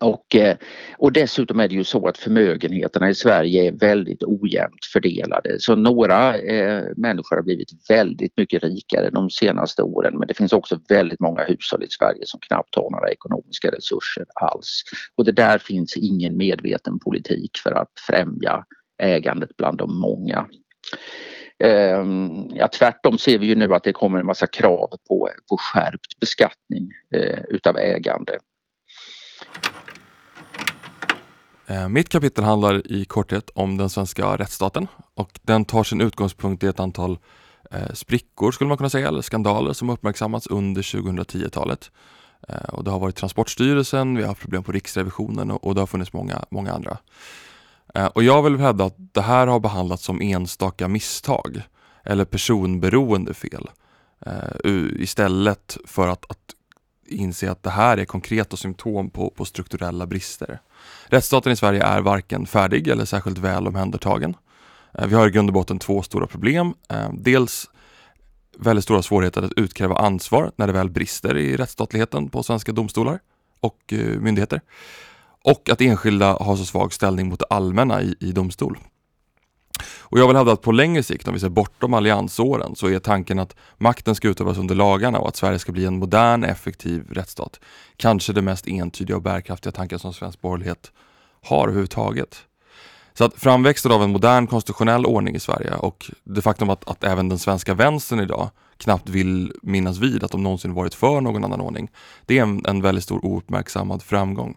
och, 0.00 0.36
eh, 0.36 0.56
och 0.98 1.12
dessutom 1.12 1.60
är 1.60 1.68
det 1.68 1.74
ju 1.74 1.84
så 1.84 2.08
att 2.08 2.18
förmögenheterna 2.18 3.10
i 3.10 3.14
Sverige 3.14 3.68
är 3.68 3.72
väldigt 3.72 4.22
ojämnt 4.22 4.84
fördelade. 4.92 5.60
Så 5.60 5.74
några 5.76 6.38
eh, 6.38 6.84
människor 6.96 7.36
har 7.36 7.42
blivit 7.42 7.68
väldigt 7.88 8.36
mycket 8.36 8.62
rikare 8.62 9.10
de 9.10 9.30
senaste 9.30 9.82
åren 9.82 10.18
men 10.18 10.28
det 10.28 10.34
finns 10.34 10.52
också 10.52 10.80
väldigt 10.88 11.20
många 11.20 11.44
hushåll 11.44 11.82
i 11.82 11.88
Sverige 11.90 12.22
som 12.24 12.40
knappt 12.40 12.74
har 12.74 12.90
några 12.90 13.10
ekonomiska 13.10 13.70
resurser 13.70 14.24
alls. 14.34 14.82
Och 15.16 15.24
det 15.24 15.32
där 15.32 15.58
finns 15.58 15.96
ingen 15.96 16.36
medveten 16.36 16.98
politik 16.98 17.50
för 17.62 17.72
att 17.72 17.92
främja 18.06 18.64
ägandet 19.02 19.56
bland 19.56 19.78
de 19.78 20.00
många. 20.00 20.46
Ehm, 21.64 22.48
ja, 22.54 22.68
tvärtom 22.68 23.18
ser 23.18 23.38
vi 23.38 23.46
ju 23.46 23.54
nu 23.54 23.74
att 23.74 23.84
det 23.84 23.92
kommer 23.92 24.18
en 24.18 24.26
massa 24.26 24.46
krav 24.46 24.88
på, 25.08 25.30
på 25.48 25.56
skärpt 25.56 26.20
beskattning 26.20 26.90
eh, 27.14 27.40
utav 27.48 27.76
ägande. 27.76 28.38
Eh, 31.70 31.88
mitt 31.88 32.08
kapitel 32.08 32.44
handlar 32.44 32.92
i 32.92 33.04
korthet 33.04 33.50
om 33.54 33.76
den 33.76 33.90
svenska 33.90 34.36
rättsstaten 34.36 34.86
och 35.14 35.40
den 35.42 35.64
tar 35.64 35.84
sin 35.84 36.00
utgångspunkt 36.00 36.64
i 36.64 36.66
ett 36.66 36.80
antal 36.80 37.18
eh, 37.70 37.92
sprickor 37.92 38.52
skulle 38.52 38.68
man 38.68 38.76
kunna 38.76 38.90
säga, 38.90 39.08
eller 39.08 39.22
skandaler 39.22 39.72
som 39.72 39.90
uppmärksammats 39.90 40.46
under 40.46 40.82
2010-talet. 40.82 41.90
Eh, 42.48 42.56
och 42.56 42.84
det 42.84 42.90
har 42.90 42.98
varit 42.98 43.16
Transportstyrelsen, 43.16 44.16
vi 44.16 44.22
har 44.22 44.28
haft 44.28 44.40
problem 44.40 44.62
på 44.62 44.72
Riksrevisionen 44.72 45.50
och, 45.50 45.66
och 45.66 45.74
det 45.74 45.80
har 45.80 45.86
funnits 45.86 46.12
många, 46.12 46.44
många 46.50 46.72
andra. 46.72 46.98
Och 48.12 48.22
jag 48.22 48.42
vill 48.42 48.58
hävda 48.58 48.84
att 48.84 48.96
det 48.96 49.20
här 49.20 49.46
har 49.46 49.60
behandlats 49.60 50.04
som 50.04 50.20
enstaka 50.20 50.88
misstag 50.88 51.62
eller 52.04 52.24
personberoende 52.24 53.34
fel 53.34 53.70
istället 54.98 55.78
för 55.84 56.08
att, 56.08 56.30
att 56.30 56.54
inse 57.06 57.50
att 57.50 57.62
det 57.62 57.70
här 57.70 57.96
är 57.96 58.04
konkreta 58.04 58.56
symptom 58.56 59.10
på, 59.10 59.30
på 59.30 59.44
strukturella 59.44 60.06
brister. 60.06 60.60
Rättsstaten 61.06 61.52
i 61.52 61.56
Sverige 61.56 61.82
är 61.82 62.00
varken 62.00 62.46
färdig 62.46 62.88
eller 62.88 63.04
särskilt 63.04 63.38
väl 63.38 63.66
omhändertagen. 63.66 64.36
Eh, 64.98 65.06
vi 65.06 65.14
har 65.14 65.28
i 65.28 65.30
grund 65.30 65.48
och 65.48 65.54
botten 65.54 65.78
två 65.78 66.02
stora 66.02 66.26
problem. 66.26 66.74
Eh, 66.88 67.10
dels 67.12 67.70
väldigt 68.58 68.84
stora 68.84 69.02
svårigheter 69.02 69.42
att 69.42 69.52
utkräva 69.52 69.96
ansvar 69.96 70.52
när 70.56 70.66
det 70.66 70.72
väl 70.72 70.90
brister 70.90 71.36
i 71.36 71.56
rättsstatligheten 71.56 72.28
på 72.30 72.42
svenska 72.42 72.72
domstolar 72.72 73.18
och 73.60 73.92
eh, 73.92 73.98
myndigheter. 73.98 74.60
Och 75.44 75.70
att 75.70 75.80
enskilda 75.80 76.32
har 76.40 76.56
så 76.56 76.64
svag 76.64 76.92
ställning 76.92 77.28
mot 77.28 77.38
det 77.38 77.46
allmänna 77.50 78.02
i, 78.02 78.14
i 78.20 78.32
domstol. 78.32 78.78
Och 80.00 80.18
jag 80.18 80.26
vill 80.26 80.36
hävda 80.36 80.52
att 80.52 80.62
på 80.62 80.72
längre 80.72 81.02
sikt, 81.02 81.28
om 81.28 81.34
vi 81.34 81.40
ser 81.40 81.48
bortom 81.48 81.94
alliansåren, 81.94 82.76
så 82.76 82.88
är 82.88 82.98
tanken 82.98 83.38
att 83.38 83.56
makten 83.78 84.14
ska 84.14 84.28
utövas 84.28 84.58
under 84.58 84.74
lagarna 84.74 85.18
och 85.18 85.28
att 85.28 85.36
Sverige 85.36 85.58
ska 85.58 85.72
bli 85.72 85.84
en 85.84 85.98
modern, 85.98 86.44
effektiv 86.44 87.06
rättsstat. 87.10 87.60
Kanske 87.96 88.32
det 88.32 88.42
mest 88.42 88.68
entydiga 88.68 89.16
och 89.16 89.22
bärkraftiga 89.22 89.72
tanken 89.72 89.98
som 89.98 90.14
svensk 90.14 90.40
borgerlighet 90.40 90.92
har 91.44 91.62
överhuvudtaget. 91.62 92.44
Så 93.14 93.24
att 93.24 93.34
framväxten 93.34 93.92
av 93.92 94.02
en 94.02 94.10
modern 94.10 94.46
konstitutionell 94.46 95.06
ordning 95.06 95.34
i 95.34 95.40
Sverige 95.40 95.74
och 95.74 96.10
det 96.24 96.42
faktum 96.42 96.70
att, 96.70 96.88
att 96.88 97.04
även 97.04 97.28
den 97.28 97.38
svenska 97.38 97.74
vänstern 97.74 98.20
idag 98.20 98.50
knappt 98.76 99.08
vill 99.08 99.52
minnas 99.62 99.98
vid 99.98 100.24
att 100.24 100.30
de 100.30 100.42
någonsin 100.42 100.74
varit 100.74 100.94
för 100.94 101.20
någon 101.20 101.44
annan 101.44 101.60
ordning. 101.60 101.90
Det 102.26 102.38
är 102.38 102.42
en, 102.42 102.62
en 102.66 102.82
väldigt 102.82 103.04
stor 103.04 103.24
ouppmärksammad 103.24 104.02
framgång. 104.02 104.56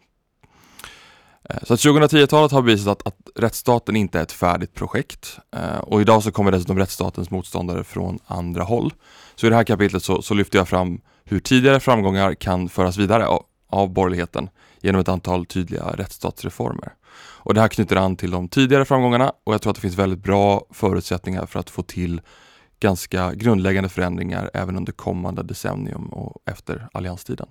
Eh, 1.49 1.57
så 1.63 1.73
att 1.73 1.79
2010-talet 1.79 2.51
har 2.51 2.61
bevisat 2.61 2.87
att, 2.87 3.07
att 3.07 3.43
rättsstaten 3.43 3.95
inte 3.95 4.19
är 4.19 4.23
ett 4.23 4.31
färdigt 4.31 4.73
projekt 4.73 5.39
eh, 5.55 5.77
och 5.77 6.01
idag 6.01 6.23
så 6.23 6.31
kommer 6.31 6.51
dessutom 6.51 6.77
rättsstatens 6.77 7.29
motståndare 7.29 7.83
från 7.83 8.19
andra 8.25 8.63
håll. 8.63 8.93
Så 9.35 9.47
i 9.47 9.49
det 9.49 9.55
här 9.55 9.63
kapitlet 9.63 10.03
så, 10.03 10.21
så 10.21 10.33
lyfter 10.33 10.57
jag 10.59 10.69
fram 10.69 11.01
hur 11.23 11.39
tidigare 11.39 11.79
framgångar 11.79 12.33
kan 12.33 12.69
föras 12.69 12.97
vidare 12.97 13.27
av, 13.27 13.45
av 13.69 13.93
borgerligheten 13.93 14.49
genom 14.81 15.01
ett 15.01 15.09
antal 15.09 15.45
tydliga 15.45 15.83
rättsstatsreformer. 15.83 16.93
Och 17.43 17.53
det 17.53 17.61
här 17.61 17.67
knyter 17.67 17.95
an 17.95 18.15
till 18.15 18.31
de 18.31 18.47
tidigare 18.47 18.85
framgångarna 18.85 19.33
och 19.43 19.53
jag 19.53 19.61
tror 19.61 19.71
att 19.71 19.75
det 19.75 19.81
finns 19.81 19.97
väldigt 19.97 20.23
bra 20.23 20.65
förutsättningar 20.69 21.45
för 21.45 21.59
att 21.59 21.69
få 21.69 21.83
till 21.83 22.21
ganska 22.79 23.33
grundläggande 23.33 23.89
förändringar 23.89 24.51
även 24.53 24.77
under 24.77 24.91
kommande 24.91 25.43
decennium 25.43 26.07
och 26.07 26.41
efter 26.45 26.87
allianstiden. 26.93 27.47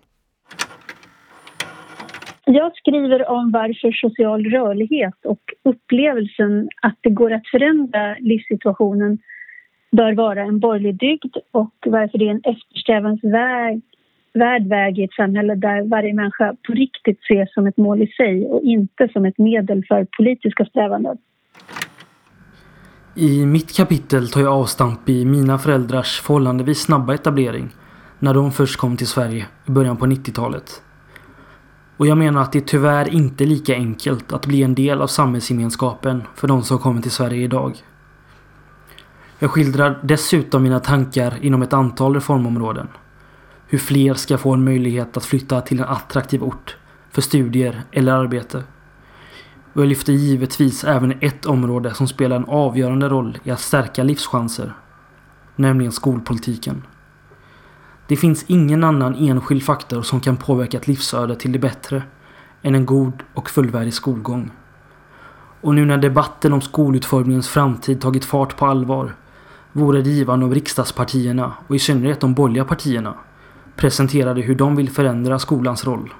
Jag 2.52 2.76
skriver 2.76 3.30
om 3.30 3.50
varför 3.50 3.92
social 3.92 4.44
rörlighet 4.44 5.14
och 5.24 5.40
upplevelsen 5.62 6.68
att 6.82 6.98
det 7.00 7.10
går 7.10 7.32
att 7.32 7.46
förändra 7.46 8.16
livssituationen 8.20 9.18
bör 9.92 10.12
vara 10.12 10.42
en 10.42 10.60
borgerlig 10.60 10.98
dygd 10.98 11.36
och 11.50 11.74
varför 11.86 12.18
det 12.18 12.26
är 12.26 12.30
en 12.30 12.54
eftersträvansvärd 12.54 14.68
väg 14.68 14.98
i 14.98 15.04
ett 15.04 15.12
samhälle 15.12 15.54
där 15.54 15.88
varje 15.88 16.14
människa 16.14 16.54
på 16.66 16.72
riktigt 16.72 17.20
ses 17.20 17.54
som 17.54 17.66
ett 17.66 17.76
mål 17.76 18.02
i 18.02 18.06
sig 18.06 18.46
och 18.46 18.62
inte 18.62 19.08
som 19.12 19.24
ett 19.24 19.38
medel 19.38 19.84
för 19.88 20.06
politiska 20.16 20.64
strävanden. 20.64 21.18
I 23.16 23.46
mitt 23.46 23.76
kapitel 23.76 24.28
tar 24.28 24.40
jag 24.40 24.52
avstamp 24.52 25.08
i 25.08 25.24
mina 25.24 25.58
föräldrars 25.58 26.20
förhållandevis 26.20 26.78
snabba 26.78 27.14
etablering 27.14 27.68
när 28.18 28.34
de 28.34 28.52
först 28.52 28.80
kom 28.80 28.96
till 28.96 29.06
Sverige 29.06 29.46
i 29.68 29.70
början 29.70 29.96
på 29.96 30.06
90-talet. 30.06 30.82
Och 32.00 32.06
jag 32.06 32.18
menar 32.18 32.42
att 32.42 32.52
det 32.52 32.66
tyvärr 32.66 33.08
inte 33.08 33.44
är 33.44 33.46
lika 33.46 33.74
enkelt 33.74 34.32
att 34.32 34.46
bli 34.46 34.62
en 34.62 34.74
del 34.74 35.02
av 35.02 35.06
samhällsgemenskapen 35.06 36.22
för 36.34 36.48
de 36.48 36.62
som 36.62 36.78
kommer 36.78 37.02
till 37.02 37.10
Sverige 37.10 37.44
idag. 37.44 37.76
Jag 39.38 39.50
skildrar 39.50 40.00
dessutom 40.02 40.62
mina 40.62 40.80
tankar 40.80 41.38
inom 41.40 41.62
ett 41.62 41.72
antal 41.72 42.14
reformområden. 42.14 42.88
Hur 43.66 43.78
fler 43.78 44.14
ska 44.14 44.38
få 44.38 44.54
en 44.54 44.64
möjlighet 44.64 45.16
att 45.16 45.24
flytta 45.24 45.60
till 45.60 45.78
en 45.78 45.84
attraktiv 45.84 46.42
ort 46.42 46.76
för 47.10 47.22
studier 47.22 47.82
eller 47.92 48.12
arbete. 48.12 48.64
Och 49.72 49.82
jag 49.82 49.88
lyfter 49.88 50.12
givetvis 50.12 50.84
även 50.84 51.14
ett 51.20 51.46
område 51.46 51.94
som 51.94 52.08
spelar 52.08 52.36
en 52.36 52.44
avgörande 52.44 53.08
roll 53.08 53.38
i 53.44 53.50
att 53.50 53.60
stärka 53.60 54.02
livschanser. 54.02 54.74
Nämligen 55.56 55.92
skolpolitiken. 55.92 56.82
Det 58.10 58.16
finns 58.16 58.44
ingen 58.46 58.84
annan 58.84 59.14
enskild 59.14 59.62
faktor 59.62 60.02
som 60.02 60.20
kan 60.20 60.36
påverka 60.36 60.76
ett 60.76 60.86
livsöde 60.88 61.36
till 61.36 61.52
det 61.52 61.58
bättre 61.58 62.02
än 62.62 62.74
en 62.74 62.86
god 62.86 63.22
och 63.34 63.50
fullvärdig 63.50 63.94
skolgång. 63.94 64.50
Och 65.60 65.74
nu 65.74 65.84
när 65.84 65.98
debatten 65.98 66.52
om 66.52 66.60
skolutformningens 66.60 67.48
framtid 67.48 68.00
tagit 68.00 68.24
fart 68.24 68.56
på 68.56 68.66
allvar 68.66 69.14
vore 69.72 70.02
det 70.02 70.10
givande 70.10 70.46
om 70.46 70.54
riksdagspartierna 70.54 71.52
och 71.66 71.76
i 71.76 71.78
synnerhet 71.78 72.20
de 72.20 72.34
borgerliga 72.34 72.64
partierna 72.64 73.14
presenterade 73.76 74.40
hur 74.40 74.54
de 74.54 74.76
vill 74.76 74.90
förändra 74.90 75.38
skolans 75.38 75.84
roll. 75.84 76.14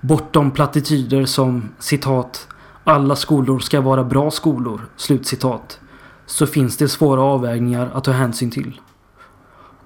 Bortom 0.00 0.50
plattityder 0.50 1.24
som 1.24 1.68
citat 1.78 2.48
alla 2.84 3.16
skolor 3.16 3.58
ska 3.58 3.80
vara 3.80 4.04
bra 4.04 4.30
skolor, 4.30 4.80
slutcitat, 4.96 5.80
så 6.26 6.46
finns 6.46 6.76
det 6.76 6.88
svåra 6.88 7.22
avvägningar 7.22 7.90
att 7.94 8.04
ta 8.04 8.12
hänsyn 8.12 8.50
till. 8.50 8.80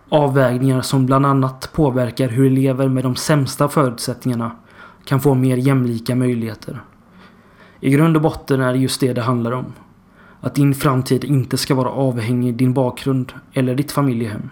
Avvägningar 0.08 0.80
som 0.80 1.06
bland 1.06 1.26
annat 1.26 1.70
påverkar 1.72 2.28
hur 2.28 2.46
elever 2.46 2.88
med 2.88 3.04
de 3.04 3.16
sämsta 3.16 3.68
förutsättningarna 3.68 4.50
kan 5.04 5.20
få 5.20 5.34
mer 5.34 5.56
jämlika 5.56 6.14
möjligheter. 6.14 6.80
I 7.80 7.90
grund 7.90 8.16
och 8.16 8.22
botten 8.22 8.60
är 8.60 8.72
det 8.72 8.78
just 8.78 9.00
det 9.00 9.12
det 9.12 9.22
handlar 9.22 9.52
om. 9.52 9.72
Att 10.40 10.54
din 10.54 10.74
framtid 10.74 11.24
inte 11.24 11.56
ska 11.56 11.74
vara 11.74 11.90
avhängig 11.90 12.56
din 12.56 12.74
bakgrund 12.74 13.32
eller 13.52 13.74
ditt 13.74 13.92
familjehem. 13.92 14.50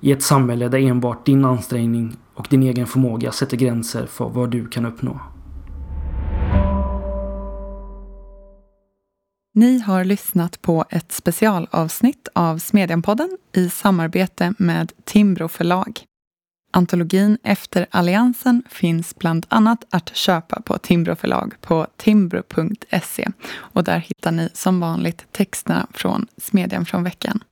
I 0.00 0.12
ett 0.12 0.22
samhälle 0.22 0.68
där 0.68 0.78
enbart 0.78 1.26
din 1.26 1.44
ansträngning 1.44 2.16
och 2.34 2.46
din 2.50 2.62
egen 2.62 2.86
förmåga 2.86 3.32
sätter 3.32 3.56
gränser 3.56 4.06
för 4.06 4.28
vad 4.28 4.50
du 4.50 4.66
kan 4.66 4.86
uppnå. 4.86 5.20
Ni 9.56 9.78
har 9.78 10.04
lyssnat 10.04 10.62
på 10.62 10.84
ett 10.90 11.12
specialavsnitt 11.12 12.28
av 12.32 12.58
Smedjan-podden 12.58 13.38
i 13.52 13.70
samarbete 13.70 14.54
med 14.58 14.92
Timbro 15.04 15.48
förlag. 15.48 16.04
Antologin 16.72 17.38
Efter 17.42 17.86
Alliansen 17.90 18.62
finns 18.68 19.16
bland 19.16 19.46
annat 19.48 19.84
att 19.90 20.16
köpa 20.16 20.60
på 20.60 20.78
Timbro 20.78 21.14
förlag 21.14 21.54
på 21.60 21.86
timbro.se 21.96 23.28
och 23.54 23.84
där 23.84 23.98
hittar 23.98 24.32
ni 24.32 24.48
som 24.54 24.80
vanligt 24.80 25.32
texterna 25.32 25.86
från 25.92 26.26
Smedjan 26.36 26.86
från 26.86 27.04
veckan. 27.04 27.44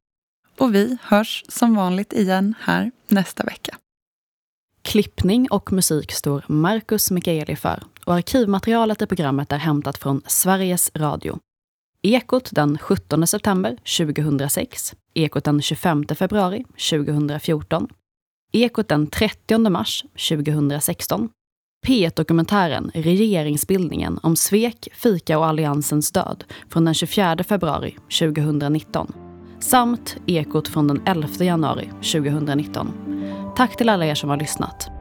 Och 0.58 0.74
vi 0.74 0.98
hörs 1.02 1.44
som 1.48 1.74
vanligt 1.74 2.12
igen 2.12 2.54
här 2.60 2.90
nästa 3.08 3.44
vecka. 3.44 3.76
Klippning 4.82 5.50
och 5.50 5.72
musik 5.72 6.12
står 6.12 6.44
Marcus 6.48 7.10
Mikaeli 7.10 7.56
för 7.56 7.82
och 8.04 8.14
arkivmaterialet 8.14 9.02
i 9.02 9.06
programmet 9.06 9.52
är 9.52 9.58
hämtat 9.58 9.98
från 9.98 10.22
Sveriges 10.26 10.90
Radio. 10.94 11.38
Ekot 12.04 12.48
den 12.52 12.78
17 12.78 13.26
september 13.26 13.76
2006, 13.98 14.94
Ekot 15.14 15.44
den 15.44 15.62
25 15.62 16.04
februari 16.14 16.64
2014, 16.90 17.88
Ekot 18.52 18.88
den 18.88 19.06
30 19.06 19.70
mars 19.70 20.04
2016, 20.28 21.28
P1-dokumentären 21.86 22.90
Regeringsbildningen 22.94 24.18
om 24.22 24.36
svek, 24.36 24.88
fika 24.92 25.38
och 25.38 25.46
Alliansens 25.46 26.12
död 26.12 26.44
från 26.70 26.84
den 26.84 26.94
24 26.94 27.36
februari 27.44 27.96
2019 28.18 29.12
samt 29.60 30.16
Ekot 30.26 30.68
från 30.68 30.88
den 30.88 31.02
11 31.06 31.28
januari 31.38 31.90
2019. 32.12 32.92
Tack 33.56 33.76
till 33.76 33.88
alla 33.88 34.06
er 34.06 34.14
som 34.14 34.30
har 34.30 34.36
lyssnat. 34.36 34.91